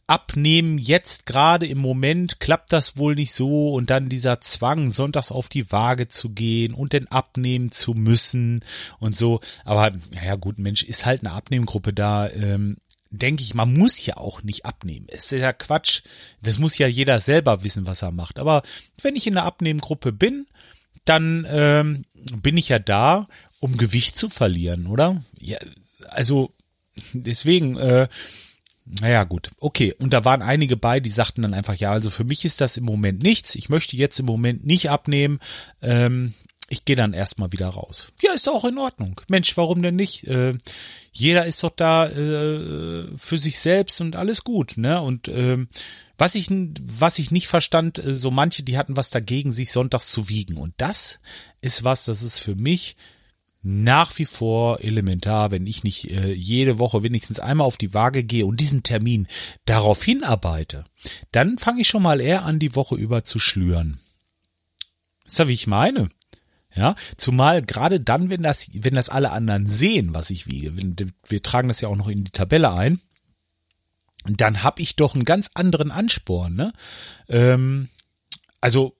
Abnehmen 0.06 0.78
jetzt 0.78 1.26
gerade 1.26 1.66
im 1.66 1.78
Moment 1.78 2.38
klappt 2.38 2.72
das 2.72 2.96
wohl 2.96 3.14
nicht 3.14 3.32
so 3.32 3.72
und 3.72 3.88
dann 3.88 4.08
dieser 4.08 4.40
Zwang, 4.40 4.90
sonntags 4.90 5.32
auf 5.32 5.48
die 5.48 5.72
Waage 5.72 6.08
zu 6.08 6.30
gehen 6.30 6.74
und 6.74 6.92
den 6.92 7.08
abnehmen 7.08 7.72
zu 7.72 7.94
müssen 7.94 8.60
und 8.98 9.16
so. 9.16 9.40
Aber 9.64 9.90
ja 10.10 10.36
gut, 10.36 10.58
Mensch, 10.58 10.82
ist 10.82 11.06
halt 11.06 11.22
eine 11.22 11.32
Abnehmgruppe 11.32 11.92
da. 11.92 12.28
Ähm, 12.28 12.76
denke 13.12 13.42
ich, 13.42 13.54
man 13.54 13.72
muss 13.74 14.04
ja 14.04 14.16
auch 14.16 14.42
nicht 14.42 14.64
abnehmen. 14.64 15.06
Es 15.08 15.24
ist 15.24 15.40
ja 15.40 15.52
Quatsch. 15.52 16.02
Das 16.40 16.58
muss 16.58 16.78
ja 16.78 16.86
jeder 16.86 17.20
selber 17.20 17.62
wissen, 17.62 17.86
was 17.86 18.02
er 18.02 18.10
macht. 18.10 18.38
Aber 18.38 18.62
wenn 19.00 19.16
ich 19.16 19.26
in 19.26 19.34
der 19.34 19.44
Abnehmgruppe 19.44 20.12
bin, 20.12 20.46
dann 21.04 21.46
ähm, 21.48 22.04
bin 22.14 22.56
ich 22.56 22.70
ja 22.70 22.78
da, 22.78 23.28
um 23.60 23.76
Gewicht 23.76 24.16
zu 24.16 24.28
verlieren, 24.28 24.86
oder? 24.86 25.22
Ja, 25.38 25.58
also 26.08 26.54
deswegen, 27.12 27.76
äh, 27.76 28.08
naja, 28.84 29.24
gut. 29.24 29.50
Okay. 29.58 29.94
Und 29.98 30.12
da 30.12 30.24
waren 30.24 30.42
einige 30.42 30.76
bei, 30.76 31.00
die 31.00 31.10
sagten 31.10 31.42
dann 31.42 31.54
einfach, 31.54 31.76
ja, 31.76 31.92
also 31.92 32.10
für 32.10 32.24
mich 32.24 32.44
ist 32.44 32.60
das 32.60 32.76
im 32.76 32.84
Moment 32.84 33.22
nichts. 33.22 33.54
Ich 33.54 33.68
möchte 33.68 33.96
jetzt 33.96 34.18
im 34.18 34.26
Moment 34.26 34.66
nicht 34.66 34.90
abnehmen. 34.90 35.38
Ähm, 35.80 36.34
ich 36.72 36.86
gehe 36.86 36.96
dann 36.96 37.12
erstmal 37.12 37.52
wieder 37.52 37.68
raus. 37.68 38.12
Ja, 38.22 38.32
ist 38.32 38.48
auch 38.48 38.64
in 38.64 38.78
Ordnung. 38.78 39.20
Mensch, 39.28 39.54
warum 39.58 39.82
denn 39.82 39.94
nicht? 39.94 40.26
Äh, 40.26 40.56
jeder 41.12 41.44
ist 41.44 41.62
doch 41.62 41.70
da 41.70 42.08
äh, 42.08 43.08
für 43.18 43.36
sich 43.36 43.58
selbst 43.58 44.00
und 44.00 44.16
alles 44.16 44.42
gut, 44.42 44.78
ne? 44.78 45.00
Und 45.02 45.28
ähm, 45.28 45.68
was 46.16 46.34
ich 46.34 46.48
was 46.50 47.18
ich 47.18 47.30
nicht 47.30 47.46
verstand, 47.46 47.98
äh, 47.98 48.14
so 48.14 48.30
manche, 48.30 48.62
die 48.62 48.78
hatten 48.78 48.96
was 48.96 49.10
dagegen, 49.10 49.52
sich 49.52 49.70
sonntags 49.70 50.08
zu 50.08 50.30
wiegen. 50.30 50.56
Und 50.56 50.72
das 50.78 51.20
ist 51.60 51.84
was, 51.84 52.06
das 52.06 52.22
ist 52.22 52.38
für 52.38 52.54
mich 52.54 52.96
nach 53.60 54.18
wie 54.18 54.24
vor 54.24 54.80
elementar, 54.80 55.50
wenn 55.50 55.66
ich 55.66 55.84
nicht 55.84 56.10
äh, 56.10 56.32
jede 56.32 56.78
Woche 56.78 57.02
wenigstens 57.02 57.38
einmal 57.38 57.66
auf 57.66 57.76
die 57.76 57.92
Waage 57.92 58.24
gehe 58.24 58.46
und 58.46 58.60
diesen 58.60 58.82
Termin 58.82 59.28
darauf 59.66 60.02
hinarbeite, 60.02 60.86
dann 61.32 61.58
fange 61.58 61.82
ich 61.82 61.88
schon 61.88 62.02
mal 62.02 62.22
eher 62.22 62.46
an, 62.46 62.58
die 62.58 62.74
Woche 62.74 62.94
über 62.94 63.24
zu 63.24 63.38
schlüren. 63.38 64.00
Ist 65.26 65.38
ja, 65.38 65.48
wie 65.48 65.52
ich 65.52 65.66
meine. 65.66 66.08
Ja, 66.74 66.94
zumal 67.18 67.62
gerade 67.62 68.00
dann, 68.00 68.30
wenn 68.30 68.42
das, 68.42 68.68
wenn 68.72 68.94
das 68.94 69.10
alle 69.10 69.30
anderen 69.30 69.66
sehen, 69.66 70.14
was 70.14 70.30
ich 70.30 70.46
wiege, 70.46 70.72
wir 71.28 71.42
tragen 71.42 71.68
das 71.68 71.82
ja 71.82 71.88
auch 71.88 71.96
noch 71.96 72.08
in 72.08 72.24
die 72.24 72.30
Tabelle 72.30 72.72
ein, 72.72 73.00
dann 74.24 74.62
habe 74.62 74.80
ich 74.80 74.96
doch 74.96 75.14
einen 75.14 75.24
ganz 75.24 75.50
anderen 75.54 75.90
Ansporn. 75.90 76.54
Ne? 76.54 76.72
Ähm, 77.28 77.88
also 78.60 78.96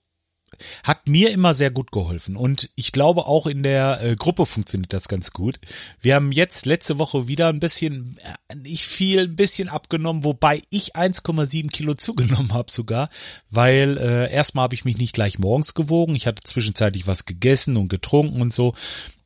hat 0.83 1.07
mir 1.07 1.31
immer 1.31 1.53
sehr 1.53 1.71
gut 1.71 1.91
geholfen 1.91 2.35
und 2.35 2.69
ich 2.75 2.91
glaube 2.91 3.25
auch 3.25 3.47
in 3.47 3.63
der 3.63 3.99
äh, 4.01 4.15
Gruppe 4.15 4.45
funktioniert 4.45 4.93
das 4.93 5.07
ganz 5.07 5.31
gut. 5.31 5.59
Wir 6.01 6.15
haben 6.15 6.31
jetzt 6.31 6.65
letzte 6.65 6.99
Woche 6.99 7.27
wieder 7.27 7.49
ein 7.49 7.59
bisschen, 7.59 8.17
äh, 8.49 8.55
nicht 8.55 8.85
viel, 8.85 9.21
ein 9.21 9.35
bisschen 9.35 9.69
abgenommen, 9.69 10.23
wobei 10.23 10.61
ich 10.69 10.95
1,7 10.95 11.69
Kilo 11.71 11.93
zugenommen 12.03 12.53
habe 12.53 12.71
sogar, 12.71 13.09
weil 13.49 13.97
äh, 13.97 14.31
erstmal 14.31 14.63
habe 14.63 14.75
ich 14.75 14.85
mich 14.85 14.97
nicht 14.97 15.13
gleich 15.13 15.39
morgens 15.39 15.73
gewogen, 15.73 16.15
ich 16.15 16.27
hatte 16.27 16.43
zwischenzeitlich 16.43 17.07
was 17.07 17.25
gegessen 17.25 17.77
und 17.77 17.89
getrunken 17.89 18.41
und 18.41 18.53
so 18.53 18.73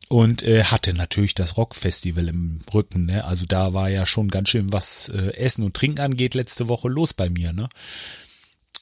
und 0.09 0.43
äh, 0.43 0.63
hatte 0.63 0.93
natürlich 0.93 1.35
das 1.35 1.57
Rockfestival 1.57 2.29
im 2.29 2.61
Rücken, 2.73 3.05
ne? 3.05 3.25
Also 3.25 3.45
da 3.45 3.73
war 3.73 3.89
ja 3.89 4.05
schon 4.05 4.29
ganz 4.29 4.49
schön 4.49 4.71
was 4.71 5.09
äh, 5.09 5.33
Essen 5.35 5.63
und 5.63 5.73
Trinken 5.73 5.99
angeht 5.99 6.33
letzte 6.33 6.67
Woche 6.67 6.87
los 6.87 7.13
bei 7.13 7.29
mir, 7.29 7.51
ne? 7.51 7.67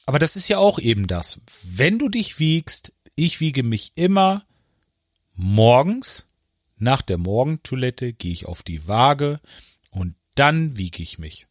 Aber 0.06 0.20
das 0.20 0.36
ist 0.36 0.48
ja 0.48 0.58
auch 0.58 0.78
eben 0.78 1.08
das. 1.08 1.40
Wenn 1.62 1.98
du 1.98 2.08
dich 2.08 2.38
wiegst, 2.38 2.92
ich 3.16 3.40
wiege 3.40 3.62
mich 3.62 3.92
immer 3.96 4.46
morgens, 5.34 6.26
nach 6.78 7.02
der 7.02 7.18
Morgentoilette 7.18 8.12
gehe 8.12 8.32
ich 8.32 8.46
auf 8.46 8.62
die 8.62 8.86
Waage 8.86 9.40
und 9.90 10.14
dann 10.34 10.76
wiege 10.76 11.02
ich 11.02 11.18
mich. 11.18 11.45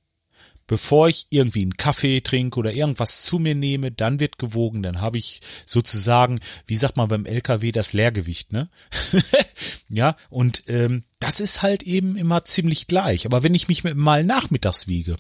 Bevor 0.68 1.10
ich 1.10 1.28
irgendwie 1.30 1.62
einen 1.62 1.78
Kaffee 1.78 2.22
trinke 2.22 2.60
oder 2.60 2.74
irgendwas 2.74 3.22
zu 3.24 3.38
mir 3.38 3.54
nehme, 3.54 3.92
dann 3.92 4.20
wird 4.20 4.40
gewogen, 4.40 4.82
dann 4.82 5.00
habe 5.02 5.18
ich 5.18 5.42
sozusagen, 5.68 6.40
wie 6.66 6.76
sagt 6.76 6.98
man 6.98 7.08
beim 7.08 7.26
LKW, 7.26 7.72
das 7.72 7.94
Leergewicht, 7.94 8.52
ne? 8.52 8.70
ja, 9.90 10.16
und 10.30 10.64
ähm, 10.68 11.04
das 11.20 11.40
ist 11.40 11.62
halt 11.62 11.84
eben 11.84 12.16
immer 12.16 12.46
ziemlich 12.46 12.88
gleich. 12.88 13.26
Aber 13.26 13.44
wenn 13.44 13.54
ich 13.54 13.68
mich 13.68 13.84
mal 13.84 14.24
nachmittags 14.24 14.88
wiege, 14.88 15.18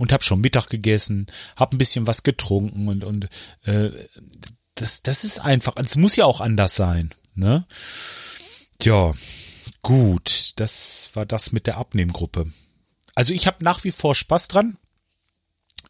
und 0.00 0.12
habe 0.12 0.24
schon 0.24 0.40
Mittag 0.40 0.68
gegessen, 0.68 1.26
habe 1.56 1.76
ein 1.76 1.78
bisschen 1.78 2.06
was 2.06 2.22
getrunken 2.22 2.88
und 2.88 3.04
und 3.04 3.28
äh, 3.64 3.90
das 4.74 5.02
das 5.02 5.24
ist 5.24 5.40
einfach, 5.40 5.74
es 5.76 5.96
muss 5.96 6.16
ja 6.16 6.24
auch 6.24 6.40
anders 6.40 6.74
sein, 6.74 7.10
ne? 7.34 7.66
Tja, 8.78 9.12
gut, 9.82 10.52
das 10.56 11.10
war 11.12 11.26
das 11.26 11.52
mit 11.52 11.66
der 11.66 11.76
Abnehmgruppe. 11.76 12.50
Also 13.14 13.32
ich 13.32 13.46
habe 13.46 13.64
nach 13.64 13.84
wie 13.84 13.92
vor 13.92 14.14
Spaß 14.14 14.48
dran. 14.48 14.76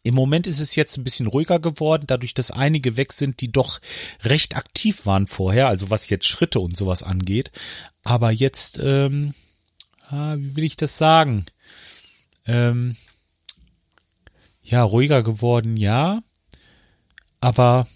Im 0.03 0.15
Moment 0.15 0.47
ist 0.47 0.59
es 0.59 0.75
jetzt 0.75 0.97
ein 0.97 1.03
bisschen 1.03 1.27
ruhiger 1.27 1.59
geworden, 1.59 2.05
dadurch, 2.07 2.33
dass 2.33 2.49
einige 2.49 2.97
weg 2.97 3.13
sind, 3.13 3.39
die 3.39 3.51
doch 3.51 3.79
recht 4.23 4.55
aktiv 4.55 5.05
waren 5.05 5.27
vorher, 5.27 5.67
also 5.67 5.91
was 5.91 6.09
jetzt 6.09 6.27
Schritte 6.27 6.59
und 6.59 6.75
sowas 6.75 7.03
angeht. 7.03 7.51
Aber 8.03 8.31
jetzt, 8.31 8.79
ähm, 8.81 9.35
ah, 10.07 10.37
wie 10.37 10.55
will 10.55 10.63
ich 10.63 10.75
das 10.75 10.97
sagen? 10.97 11.45
Ähm, 12.47 12.95
ja, 14.63 14.81
ruhiger 14.83 15.21
geworden, 15.21 15.77
ja. 15.77 16.23
Aber 17.39 17.87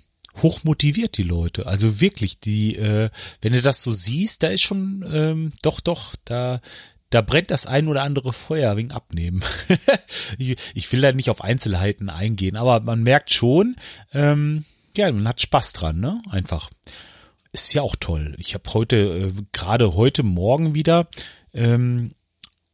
hoch 0.42 0.64
motiviert 0.64 1.18
die 1.18 1.24
Leute. 1.24 1.66
Also 1.66 2.02
wirklich, 2.02 2.40
die, 2.40 2.76
äh, 2.76 3.10
wenn 3.42 3.54
du 3.54 3.62
das 3.62 3.82
so 3.82 3.92
siehst, 3.92 4.44
da 4.44 4.48
ist 4.48 4.62
schon, 4.62 5.04
ähm, 5.12 5.54
doch, 5.62 5.80
doch, 5.80 6.16
da, 6.26 6.62
da 7.16 7.22
brennt 7.22 7.50
das 7.50 7.66
ein 7.66 7.88
oder 7.88 8.04
andere 8.04 8.34
Feuer 8.34 8.76
wegen 8.76 8.92
Abnehmen. 8.92 9.42
ich, 10.38 10.58
ich, 10.74 10.92
will 10.92 11.00
da 11.00 11.14
nicht 11.14 11.30
auf 11.30 11.42
Einzelheiten 11.42 12.10
eingehen, 12.10 12.58
aber 12.58 12.82
man 12.82 13.04
merkt 13.04 13.32
schon, 13.32 13.78
ähm, 14.14 14.66
ja, 14.98 15.10
man 15.10 15.26
hat 15.26 15.40
Spaß 15.40 15.72
dran, 15.72 16.02
ne? 16.02 16.22
Einfach. 16.30 16.70
Ist 17.54 17.74
ja 17.74 17.84
auch 17.84 17.96
toll. 17.98 18.36
Ich 18.38 18.54
habe 18.54 18.74
heute, 18.74 18.98
äh, 18.98 19.44
gerade 19.54 19.94
heute 19.94 20.24
Morgen 20.24 20.76
wieder 20.76 21.08
ähm, 21.54 22.16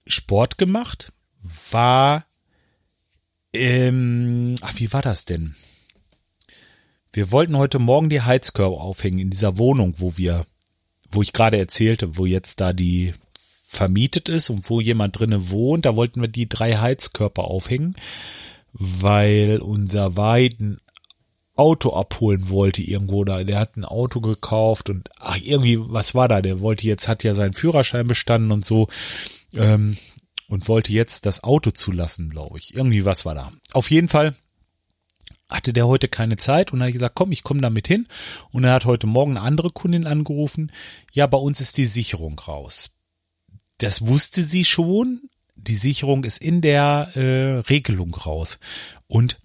Sport 0.07 0.57
gemacht. 0.57 1.13
War, 1.69 2.25
ähm, 3.53 4.55
ach, 4.61 4.73
wie 4.77 4.91
war 4.91 5.03
das 5.03 5.25
denn? 5.25 5.55
Wir 7.13 7.31
wollten 7.31 7.57
heute 7.57 7.77
Morgen 7.77 8.09
die 8.09 8.21
Heizkörper 8.21 8.81
aufhängen 8.81 9.19
in 9.19 9.29
dieser 9.29 9.59
Wohnung, 9.59 9.93
wo 9.97 10.17
wir, 10.17 10.47
wo 11.11 11.21
ich 11.21 11.31
gerade 11.31 11.59
erzählte, 11.59 12.17
wo 12.17 12.25
jetzt 12.25 12.59
da 12.59 12.73
die 12.73 13.13
vermietet 13.71 14.27
ist 14.27 14.49
und 14.49 14.69
wo 14.69 14.81
jemand 14.81 15.17
drinnen 15.17 15.49
wohnt, 15.49 15.85
da 15.85 15.95
wollten 15.95 16.19
wir 16.19 16.27
die 16.27 16.49
drei 16.49 16.75
Heizkörper 16.75 17.45
aufhängen, 17.45 17.95
weil 18.73 19.59
unser 19.59 20.17
Weiden 20.17 20.81
Auto 21.55 21.93
abholen 21.93 22.49
wollte 22.49 22.81
irgendwo 22.81 23.23
da. 23.23 23.45
Der 23.45 23.59
hat 23.59 23.77
ein 23.77 23.85
Auto 23.85 24.19
gekauft 24.19 24.89
und 24.89 25.09
ach, 25.17 25.37
irgendwie, 25.41 25.79
was 25.79 26.15
war 26.15 26.27
da? 26.27 26.41
Der 26.41 26.59
wollte 26.59 26.85
jetzt, 26.85 27.07
hat 27.07 27.23
ja 27.23 27.33
seinen 27.33 27.53
Führerschein 27.53 28.07
bestanden 28.07 28.51
und 28.51 28.65
so. 28.65 28.89
Ähm, 29.55 29.97
und 30.47 30.67
wollte 30.67 30.91
jetzt 30.91 31.25
das 31.25 31.45
Auto 31.45 31.71
zulassen, 31.71 32.29
glaube 32.29 32.57
ich. 32.57 32.75
Irgendwie 32.75 33.05
was 33.05 33.25
war 33.25 33.35
da. 33.35 33.53
Auf 33.71 33.89
jeden 33.89 34.09
Fall 34.09 34.35
hatte 35.47 35.71
der 35.71 35.87
heute 35.87 36.09
keine 36.09 36.35
Zeit 36.35 36.73
und 36.73 36.83
hat 36.83 36.91
gesagt, 36.91 37.15
komm, 37.15 37.31
ich 37.31 37.43
komme 37.43 37.61
damit 37.61 37.87
hin. 37.87 38.05
Und 38.51 38.65
er 38.65 38.73
hat 38.73 38.83
heute 38.83 39.07
Morgen 39.07 39.37
eine 39.37 39.45
andere 39.45 39.69
Kundin 39.69 40.05
angerufen. 40.05 40.73
Ja, 41.13 41.25
bei 41.27 41.37
uns 41.37 41.61
ist 41.61 41.77
die 41.77 41.85
Sicherung 41.85 42.37
raus. 42.37 42.91
Das 43.81 44.05
wusste 44.05 44.43
sie 44.43 44.63
schon. 44.63 45.21
Die 45.55 45.75
Sicherung 45.75 46.23
ist 46.23 46.37
in 46.37 46.61
der 46.61 47.09
äh, 47.15 47.59
Regelung 47.67 48.13
raus. 48.13 48.59
Und 49.07 49.41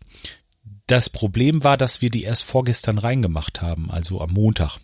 das 0.87 1.09
Problem 1.09 1.65
war, 1.65 1.79
dass 1.79 2.03
wir 2.03 2.11
die 2.11 2.25
erst 2.25 2.43
vorgestern 2.43 2.99
reingemacht 2.99 3.63
haben, 3.63 3.91
also 3.91 4.21
am 4.21 4.33
Montag. 4.33 4.79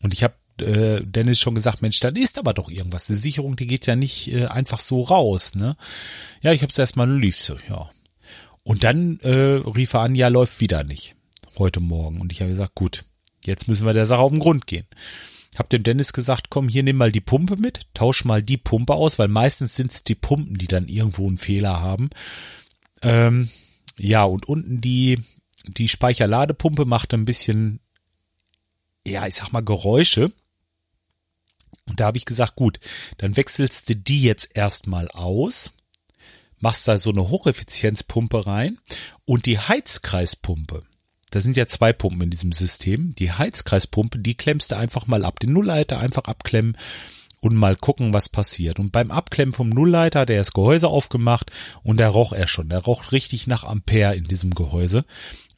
Und 0.00 0.14
ich 0.14 0.22
habe 0.22 0.34
äh, 0.60 1.02
Dennis 1.04 1.40
schon 1.40 1.54
gesagt, 1.54 1.82
Mensch, 1.82 2.00
dann 2.00 2.16
ist 2.16 2.38
aber 2.38 2.54
doch 2.54 2.70
irgendwas. 2.70 3.06
Die 3.06 3.16
Sicherung, 3.16 3.54
die 3.56 3.66
geht 3.66 3.86
ja 3.86 3.96
nicht 3.96 4.32
äh, 4.32 4.46
einfach 4.46 4.80
so 4.80 5.02
raus, 5.02 5.54
ne? 5.54 5.76
Ja, 6.40 6.52
ich 6.52 6.62
habe 6.62 6.70
es 6.70 6.78
erstmal 6.78 7.10
lief 7.14 7.38
so, 7.38 7.58
ja. 7.68 7.90
Und 8.62 8.82
dann 8.82 9.20
äh, 9.20 9.30
rief 9.30 9.92
er 9.92 10.00
an, 10.00 10.14
ja, 10.14 10.28
läuft 10.28 10.60
wieder 10.60 10.84
nicht. 10.84 11.16
Heute 11.58 11.80
Morgen. 11.80 12.18
Und 12.18 12.32
ich 12.32 12.40
habe 12.40 12.52
gesagt, 12.52 12.74
gut, 12.74 13.04
jetzt 13.44 13.68
müssen 13.68 13.84
wir 13.84 13.92
der 13.92 14.06
Sache 14.06 14.22
auf 14.22 14.32
den 14.32 14.40
Grund 14.40 14.66
gehen. 14.66 14.86
Hab 15.58 15.70
dem 15.70 15.82
Dennis 15.82 16.12
gesagt, 16.12 16.50
komm, 16.50 16.68
hier 16.68 16.82
nimm 16.82 16.96
mal 16.96 17.12
die 17.12 17.20
Pumpe 17.20 17.56
mit, 17.56 17.86
tausch 17.94 18.24
mal 18.24 18.42
die 18.42 18.56
Pumpe 18.56 18.94
aus, 18.94 19.18
weil 19.18 19.28
meistens 19.28 19.76
sind 19.76 19.92
es 19.92 20.02
die 20.02 20.14
Pumpen, 20.14 20.58
die 20.58 20.66
dann 20.66 20.88
irgendwo 20.88 21.26
einen 21.26 21.38
Fehler 21.38 21.80
haben. 21.80 22.10
Ähm, 23.02 23.50
ja, 23.96 24.24
und 24.24 24.46
unten 24.46 24.80
die, 24.80 25.22
die 25.66 25.88
Speicherladepumpe 25.88 26.84
macht 26.84 27.14
ein 27.14 27.24
bisschen, 27.24 27.80
ja, 29.06 29.26
ich 29.26 29.34
sag 29.34 29.52
mal 29.52 29.64
Geräusche. 29.64 30.32
Und 31.86 32.00
da 32.00 32.06
habe 32.06 32.18
ich 32.18 32.24
gesagt, 32.24 32.56
gut, 32.56 32.80
dann 33.18 33.36
wechselst 33.36 33.88
du 33.88 33.96
die 33.96 34.22
jetzt 34.22 34.56
erstmal 34.56 35.08
aus, 35.08 35.72
machst 36.58 36.88
da 36.88 36.98
so 36.98 37.10
eine 37.10 37.28
Hocheffizienzpumpe 37.28 38.46
rein 38.46 38.78
und 39.26 39.46
die 39.46 39.58
Heizkreispumpe. 39.58 40.84
Da 41.34 41.40
sind 41.40 41.56
ja 41.56 41.66
zwei 41.66 41.92
Pumpen 41.92 42.22
in 42.22 42.30
diesem 42.30 42.52
System. 42.52 43.12
Die 43.16 43.32
Heizkreispumpe, 43.32 44.20
die 44.20 44.36
klemmst 44.36 44.70
du 44.70 44.76
einfach 44.76 45.08
mal 45.08 45.24
ab. 45.24 45.40
Den 45.40 45.52
Nullleiter 45.52 45.98
einfach 45.98 46.26
abklemmen 46.26 46.78
und 47.40 47.56
mal 47.56 47.74
gucken, 47.74 48.14
was 48.14 48.28
passiert. 48.28 48.78
Und 48.78 48.92
beim 48.92 49.10
Abklemmen 49.10 49.52
vom 49.52 49.68
Nullleiter 49.68 50.20
hat 50.20 50.30
er 50.30 50.36
das 50.36 50.52
Gehäuse 50.52 50.86
aufgemacht 50.86 51.50
und 51.82 51.98
da 51.98 52.08
roch 52.08 52.32
er 52.32 52.46
schon. 52.46 52.68
Der 52.68 52.78
roch 52.78 53.10
richtig 53.10 53.48
nach 53.48 53.64
Ampere 53.64 54.14
in 54.14 54.28
diesem 54.28 54.54
Gehäuse. 54.54 55.06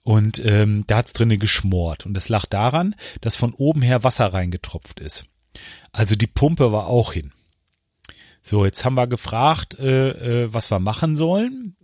Und 0.02 0.42
ähm, 0.42 0.84
da 0.86 0.96
hat's 0.96 1.12
drinnen 1.12 1.38
geschmort. 1.38 2.06
Und 2.06 2.16
es 2.16 2.30
lag 2.30 2.46
daran, 2.46 2.94
dass 3.20 3.36
von 3.36 3.52
oben 3.52 3.82
her 3.82 4.02
Wasser 4.02 4.32
reingetropft 4.32 4.98
ist. 4.98 5.26
Also 5.92 6.16
die 6.16 6.26
Pumpe 6.26 6.72
war 6.72 6.86
auch 6.86 7.12
hin. 7.12 7.32
So, 8.42 8.64
jetzt 8.64 8.82
haben 8.86 8.94
wir 8.94 9.08
gefragt, 9.08 9.78
äh, 9.78 10.44
äh, 10.44 10.54
was 10.54 10.70
wir 10.70 10.80
machen 10.80 11.16
sollen 11.16 11.76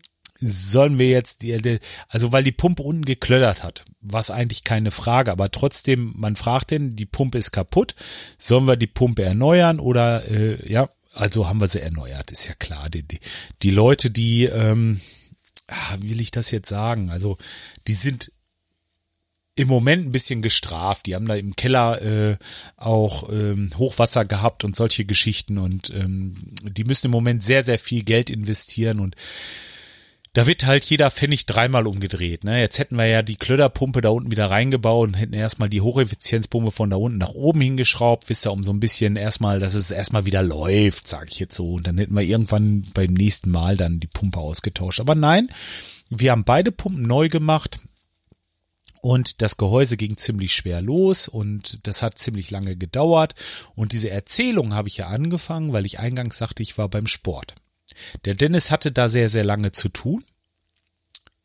sollen 0.42 0.98
wir 0.98 1.08
jetzt, 1.08 1.42
die, 1.42 1.78
also 2.08 2.32
weil 2.32 2.44
die 2.44 2.52
Pumpe 2.52 2.82
unten 2.82 3.04
geklödert 3.04 3.62
hat, 3.62 3.84
was 4.00 4.30
eigentlich 4.30 4.64
keine 4.64 4.90
Frage, 4.90 5.30
aber 5.30 5.50
trotzdem, 5.50 6.12
man 6.16 6.36
fragt 6.36 6.70
den, 6.70 6.96
die 6.96 7.06
Pumpe 7.06 7.38
ist 7.38 7.52
kaputt, 7.52 7.94
sollen 8.38 8.66
wir 8.66 8.76
die 8.76 8.86
Pumpe 8.86 9.22
erneuern 9.22 9.80
oder 9.80 10.28
äh, 10.30 10.70
ja, 10.70 10.88
also 11.14 11.48
haben 11.48 11.60
wir 11.60 11.68
sie 11.68 11.80
erneuert, 11.80 12.30
ist 12.30 12.46
ja 12.46 12.54
klar. 12.54 12.90
Die, 12.90 13.02
die, 13.02 13.20
die 13.62 13.70
Leute, 13.70 14.10
die, 14.10 14.44
ähm, 14.44 15.00
ah, 15.68 15.96
will 15.98 16.20
ich 16.20 16.30
das 16.30 16.50
jetzt 16.50 16.68
sagen, 16.68 17.10
also 17.10 17.36
die 17.86 17.92
sind 17.92 18.32
im 19.54 19.68
Moment 19.68 20.06
ein 20.06 20.12
bisschen 20.12 20.42
gestraft. 20.42 21.06
Die 21.06 21.14
haben 21.14 21.26
da 21.26 21.34
im 21.34 21.56
Keller 21.56 22.00
äh, 22.02 22.36
auch 22.76 23.28
ähm, 23.30 23.70
Hochwasser 23.76 24.24
gehabt 24.24 24.64
und 24.64 24.76
solche 24.76 25.04
Geschichten 25.04 25.58
und 25.58 25.90
ähm, 25.90 26.54
die 26.62 26.84
müssen 26.84 27.06
im 27.06 27.12
Moment 27.12 27.42
sehr, 27.42 27.62
sehr 27.62 27.78
viel 27.78 28.02
Geld 28.02 28.30
investieren 28.30 28.98
und 28.98 29.14
da 30.34 30.46
wird 30.46 30.64
halt 30.64 30.84
jeder 30.84 31.10
Pfennig 31.10 31.44
dreimal 31.44 31.86
umgedreht. 31.86 32.44
Ne? 32.44 32.58
Jetzt 32.58 32.78
hätten 32.78 32.96
wir 32.96 33.06
ja 33.06 33.22
die 33.22 33.36
Klöderpumpe 33.36 34.00
da 34.00 34.08
unten 34.08 34.30
wieder 34.30 34.50
reingebaut 34.50 35.08
und 35.08 35.14
hätten 35.14 35.34
erstmal 35.34 35.68
die 35.68 35.82
Hocheffizienzpumpe 35.82 36.70
von 36.70 36.88
da 36.88 36.96
unten 36.96 37.18
nach 37.18 37.34
oben 37.34 37.60
hingeschraubt, 37.60 38.30
wisst 38.30 38.46
ihr, 38.46 38.52
um 38.52 38.62
so 38.62 38.72
ein 38.72 38.80
bisschen 38.80 39.16
erstmal, 39.16 39.60
dass 39.60 39.74
es 39.74 39.90
erstmal 39.90 40.24
wieder 40.24 40.42
läuft, 40.42 41.06
sage 41.06 41.28
ich 41.30 41.38
jetzt 41.38 41.54
so. 41.54 41.72
Und 41.72 41.86
dann 41.86 41.98
hätten 41.98 42.14
wir 42.14 42.22
irgendwann 42.22 42.82
beim 42.94 43.12
nächsten 43.12 43.50
Mal 43.50 43.76
dann 43.76 44.00
die 44.00 44.06
Pumpe 44.06 44.40
ausgetauscht. 44.40 45.00
Aber 45.00 45.14
nein, 45.14 45.50
wir 46.08 46.30
haben 46.30 46.44
beide 46.44 46.72
Pumpen 46.72 47.02
neu 47.02 47.28
gemacht. 47.28 47.80
Und 49.02 49.42
das 49.42 49.56
Gehäuse 49.56 49.96
ging 49.96 50.16
ziemlich 50.16 50.54
schwer 50.54 50.80
los 50.80 51.26
und 51.26 51.86
das 51.88 52.02
hat 52.02 52.20
ziemlich 52.20 52.52
lange 52.52 52.76
gedauert. 52.76 53.34
Und 53.74 53.92
diese 53.92 54.10
Erzählung 54.10 54.74
habe 54.74 54.88
ich 54.88 54.96
ja 54.96 55.08
angefangen, 55.08 55.72
weil 55.72 55.84
ich 55.84 55.98
eingangs 55.98 56.38
sagte, 56.38 56.62
ich 56.62 56.78
war 56.78 56.88
beim 56.88 57.08
Sport. 57.08 57.56
Der 58.24 58.34
Dennis 58.34 58.70
hatte 58.70 58.92
da 58.92 59.08
sehr, 59.08 59.28
sehr 59.28 59.44
lange 59.44 59.72
zu 59.72 59.88
tun. 59.88 60.24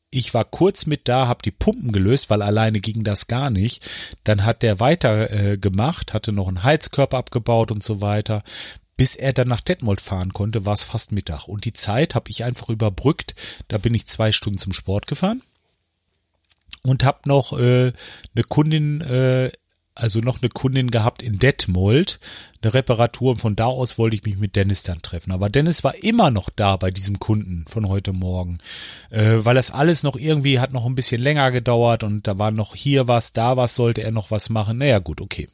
Ich 0.10 0.33
war 0.33 0.45
kurz 0.45 0.86
mit 0.86 1.07
da, 1.07 1.27
habe 1.27 1.41
die 1.43 1.51
Pumpen 1.51 1.91
gelöst, 1.91 2.29
weil 2.29 2.41
alleine 2.41 2.79
ging 2.79 3.03
das 3.03 3.27
gar 3.27 3.49
nicht. 3.49 3.88
Dann 4.23 4.45
hat 4.45 4.63
der 4.63 4.79
weiter 4.79 5.31
äh, 5.31 5.57
gemacht, 5.57 6.13
hatte 6.13 6.31
noch 6.31 6.47
einen 6.47 6.63
Heizkörper 6.63 7.17
abgebaut 7.17 7.71
und 7.71 7.83
so 7.83 7.99
weiter. 7.99 8.43
Bis 8.95 9.15
er 9.15 9.33
dann 9.33 9.49
nach 9.49 9.62
Detmold 9.62 10.01
fahren 10.01 10.33
konnte, 10.33 10.65
war 10.65 10.73
es 10.73 10.83
fast 10.83 11.12
Mittag. 11.12 11.47
Und 11.47 11.65
die 11.65 11.73
Zeit 11.73 12.15
habe 12.15 12.31
ich 12.31 12.43
einfach 12.43 12.69
überbrückt. 12.69 13.36
Da 13.67 13.77
bin 13.77 13.93
ich 13.93 14.07
zwei 14.07 14.31
Stunden 14.31 14.57
zum 14.57 14.73
Sport 14.73 15.07
gefahren 15.07 15.43
und 16.83 17.03
habe 17.03 17.19
noch 17.25 17.53
äh, 17.53 17.91
eine 18.33 18.43
Kundin 18.47 19.01
äh, 19.01 19.51
also 19.97 20.19
noch 20.19 20.41
eine 20.41 20.49
Kundin 20.49 20.91
gehabt 20.91 21.21
in 21.21 21.39
Detmold, 21.39 22.19
eine 22.62 22.73
Reparatur 22.73 23.31
und 23.31 23.38
von 23.38 23.55
da 23.55 23.65
aus 23.65 23.97
wollte 23.97 24.15
ich 24.15 24.23
mich 24.23 24.38
mit 24.38 24.55
Dennis 24.55 24.83
dann 24.83 25.01
treffen. 25.01 25.31
Aber 25.31 25.49
Dennis 25.49 25.83
war 25.83 25.95
immer 26.03 26.31
noch 26.31 26.49
da 26.49 26.77
bei 26.77 26.91
diesem 26.91 27.19
Kunden 27.19 27.65
von 27.67 27.88
heute 27.88 28.13
Morgen, 28.13 28.60
äh, 29.10 29.38
weil 29.39 29.55
das 29.55 29.71
alles 29.71 30.03
noch 30.03 30.15
irgendwie 30.15 30.60
hat 30.60 30.73
noch 30.73 30.86
ein 30.86 30.95
bisschen 30.95 31.21
länger 31.21 31.51
gedauert 31.51 32.03
und 32.03 32.27
da 32.27 32.38
war 32.38 32.51
noch 32.51 32.75
hier 32.75 33.07
was, 33.07 33.33
da 33.33 33.57
was, 33.57 33.75
sollte 33.75 34.01
er 34.03 34.12
noch 34.12 34.31
was 34.31 34.49
machen. 34.49 34.77
Naja 34.77 34.99
gut, 34.99 35.21
okay. 35.21 35.49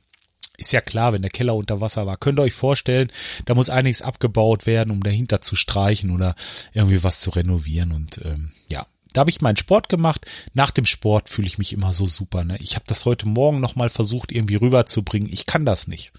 Ist 0.55 0.71
ja 0.71 0.81
klar, 0.81 1.13
wenn 1.13 1.23
der 1.23 1.31
Keller 1.31 1.55
unter 1.55 1.81
Wasser 1.81 2.05
war. 2.05 2.15
Könnt 2.15 2.39
ihr 2.39 2.43
euch 2.43 2.53
vorstellen, 2.53 3.11
da 3.45 3.55
muss 3.55 3.71
einiges 3.71 4.03
abgebaut 4.03 4.67
werden, 4.67 4.91
um 4.91 5.01
dahinter 5.01 5.41
zu 5.41 5.55
streichen 5.55 6.11
oder 6.11 6.35
irgendwie 6.73 7.03
was 7.03 7.21
zu 7.21 7.31
renovieren 7.31 7.91
und 7.91 8.21
ähm, 8.23 8.51
ja, 8.67 8.85
da 9.13 9.21
habe 9.21 9.29
ich 9.29 9.41
meinen 9.41 9.57
Sport 9.57 9.89
gemacht. 9.89 10.25
Nach 10.53 10.71
dem 10.71 10.85
Sport 10.85 11.29
fühle 11.29 11.47
ich 11.47 11.57
mich 11.57 11.73
immer 11.73 11.93
so 11.93 12.05
super. 12.05 12.43
Ne? 12.43 12.57
Ich 12.59 12.75
habe 12.75 12.85
das 12.87 13.05
heute 13.05 13.27
Morgen 13.27 13.59
nochmal 13.59 13.89
versucht, 13.89 14.31
irgendwie 14.31 14.55
rüberzubringen. 14.55 15.31
Ich 15.31 15.45
kann 15.45 15.65
das 15.65 15.87
nicht. 15.87 16.11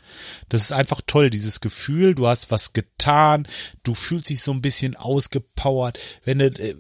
Das 0.48 0.62
ist 0.62 0.72
einfach 0.72 1.00
toll, 1.07 1.30
dieses 1.30 1.61
Gefühl, 1.61 2.14
du 2.14 2.26
hast 2.26 2.50
was 2.50 2.72
getan, 2.72 3.46
du 3.83 3.94
fühlst 3.94 4.30
dich 4.30 4.40
so 4.40 4.52
ein 4.52 4.62
bisschen 4.62 4.96
ausgepowert. 4.96 5.98
Wenn 6.24 6.38
du, 6.38 6.46
äh, 6.46 6.76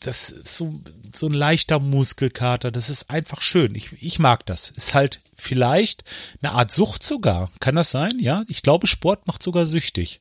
das 0.00 0.30
ist 0.30 0.56
so, 0.56 0.80
so 1.14 1.26
ein 1.26 1.32
leichter 1.32 1.78
Muskelkater, 1.78 2.70
das 2.70 2.88
ist 2.88 3.10
einfach 3.10 3.42
schön. 3.42 3.74
Ich, 3.74 3.92
ich 4.00 4.18
mag 4.18 4.46
das. 4.46 4.70
Ist 4.70 4.94
halt 4.94 5.20
vielleicht 5.34 6.04
eine 6.40 6.52
Art 6.52 6.72
Sucht 6.72 7.04
sogar. 7.04 7.50
Kann 7.60 7.74
das 7.74 7.90
sein? 7.90 8.18
Ja, 8.18 8.44
ich 8.48 8.62
glaube, 8.62 8.86
Sport 8.86 9.26
macht 9.26 9.42
sogar 9.42 9.66
süchtig. 9.66 10.20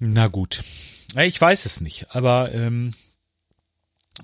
Na 0.00 0.28
gut. 0.28 0.62
Ich 1.16 1.40
weiß 1.40 1.66
es 1.66 1.80
nicht, 1.80 2.06
aber 2.14 2.52
ähm, 2.52 2.94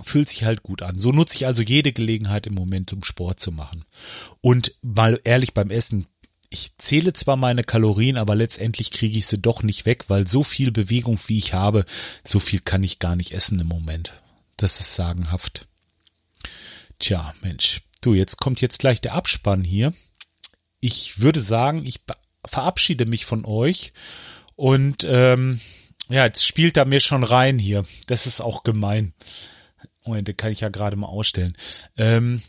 fühlt 0.02 0.28
sich 0.28 0.44
halt 0.44 0.62
gut 0.62 0.82
an. 0.82 0.98
So 0.98 1.12
nutze 1.12 1.36
ich 1.36 1.46
also 1.46 1.62
jede 1.62 1.92
Gelegenheit 1.92 2.46
im 2.46 2.54
Moment, 2.54 2.92
um 2.92 3.04
Sport 3.04 3.40
zu 3.40 3.52
machen. 3.52 3.84
Und 4.40 4.74
mal 4.82 5.20
ehrlich 5.24 5.54
beim 5.54 5.70
Essen, 5.70 6.06
ich 6.50 6.72
zähle 6.78 7.12
zwar 7.12 7.36
meine 7.36 7.62
Kalorien, 7.62 8.16
aber 8.16 8.34
letztendlich 8.34 8.90
kriege 8.90 9.18
ich 9.18 9.26
sie 9.26 9.38
doch 9.38 9.62
nicht 9.62 9.86
weg, 9.86 10.04
weil 10.08 10.26
so 10.26 10.42
viel 10.42 10.72
Bewegung, 10.72 11.18
wie 11.26 11.38
ich 11.38 11.52
habe, 11.52 11.84
so 12.24 12.38
viel 12.40 12.60
kann 12.60 12.82
ich 12.82 12.98
gar 12.98 13.16
nicht 13.16 13.32
essen 13.32 13.60
im 13.60 13.66
Moment. 13.66 14.14
Das 14.56 14.80
ist 14.80 14.94
sagenhaft. 14.94 15.68
Tja, 16.98 17.34
Mensch, 17.42 17.82
du, 18.00 18.14
jetzt 18.14 18.38
kommt 18.38 18.60
jetzt 18.60 18.78
gleich 18.78 19.00
der 19.00 19.14
Abspann 19.14 19.62
hier. 19.62 19.92
Ich 20.80 21.20
würde 21.20 21.42
sagen, 21.42 21.84
ich 21.86 22.00
verabschiede 22.44 23.04
mich 23.04 23.26
von 23.26 23.44
euch 23.44 23.92
und 24.56 25.04
ähm, 25.04 25.60
ja, 26.08 26.24
jetzt 26.24 26.46
spielt 26.46 26.76
er 26.76 26.86
mir 26.86 27.00
schon 27.00 27.24
rein 27.24 27.58
hier. 27.58 27.84
Das 28.06 28.26
ist 28.26 28.40
auch 28.40 28.62
gemein. 28.62 29.12
Moment, 30.08 30.28
den 30.28 30.36
kann 30.36 30.52
ich 30.52 30.60
ja 30.60 30.68
gerade 30.68 30.96
mal 30.96 31.06
ausstellen. 31.06 31.56
Ähm, 31.96 32.42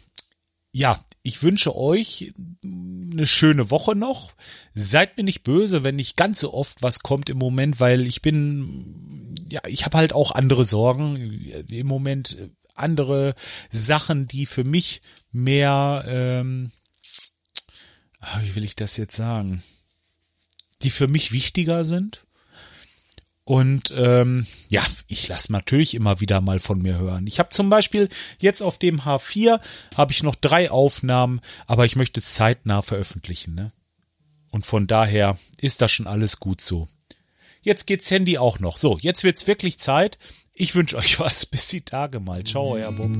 ja, 0.71 1.03
ich 1.23 1.41
wünsche 1.41 1.75
euch 1.75 2.33
eine 2.63 3.25
schöne 3.25 3.71
Woche 3.71 3.95
noch. 3.95 4.33
Seid 4.75 5.17
mir 5.17 5.23
nicht 5.23 5.43
böse, 5.43 5.83
wenn 5.83 5.95
nicht 5.95 6.15
ganz 6.15 6.39
so 6.39 6.53
oft 6.53 6.81
was 6.81 6.99
kommt 6.99 7.29
im 7.29 7.37
Moment, 7.37 7.79
weil 7.79 8.05
ich 8.05 8.21
bin, 8.21 9.35
ja, 9.49 9.61
ich 9.67 9.85
habe 9.85 9.97
halt 9.97 10.13
auch 10.13 10.31
andere 10.31 10.65
Sorgen 10.65 11.15
im 11.17 11.87
Moment, 11.87 12.49
andere 12.75 13.35
Sachen, 13.71 14.27
die 14.27 14.45
für 14.45 14.63
mich 14.63 15.01
mehr, 15.31 16.03
ähm, 16.07 16.71
ah, 18.19 18.39
wie 18.43 18.55
will 18.55 18.63
ich 18.63 18.75
das 18.75 18.95
jetzt 18.97 19.15
sagen, 19.15 19.63
die 20.81 20.89
für 20.89 21.07
mich 21.07 21.31
wichtiger 21.31 21.83
sind. 21.83 22.25
Und 23.49 23.91
ähm, 23.97 24.45
ja, 24.67 24.85
ich 25.07 25.27
lasse 25.27 25.51
natürlich 25.51 25.95
immer 25.95 26.19
wieder 26.19 26.39
mal 26.39 26.59
von 26.59 26.83
mir 26.83 26.99
hören. 26.99 27.25
Ich 27.25 27.39
habe 27.39 27.49
zum 27.49 27.71
Beispiel 27.71 28.07
jetzt 28.37 28.61
auf 28.61 28.77
dem 28.77 29.01
H4 29.01 29.59
habe 29.97 30.11
ich 30.11 30.21
noch 30.21 30.35
drei 30.35 30.69
Aufnahmen, 30.69 31.41
aber 31.65 31.83
ich 31.83 31.95
möchte 31.95 32.19
es 32.19 32.35
zeitnah 32.35 32.83
veröffentlichen. 32.83 33.55
Ne? 33.55 33.71
Und 34.51 34.67
von 34.67 34.85
daher 34.85 35.39
ist 35.57 35.81
das 35.81 35.91
schon 35.91 36.05
alles 36.05 36.39
gut 36.39 36.61
so. 36.61 36.89
Jetzt 37.63 37.87
geht's 37.87 38.11
Handy 38.11 38.37
auch 38.37 38.59
noch. 38.59 38.77
So, 38.77 38.99
jetzt 39.01 39.23
wird's 39.23 39.47
wirklich 39.47 39.79
Zeit. 39.79 40.19
Ich 40.53 40.75
wünsche 40.75 40.97
euch 40.97 41.19
was. 41.19 41.43
Bis 41.47 41.67
die 41.67 41.81
Tage 41.81 42.19
mal. 42.19 42.43
Ciao, 42.43 42.73
euer 42.73 42.91
Bob. 42.91 43.17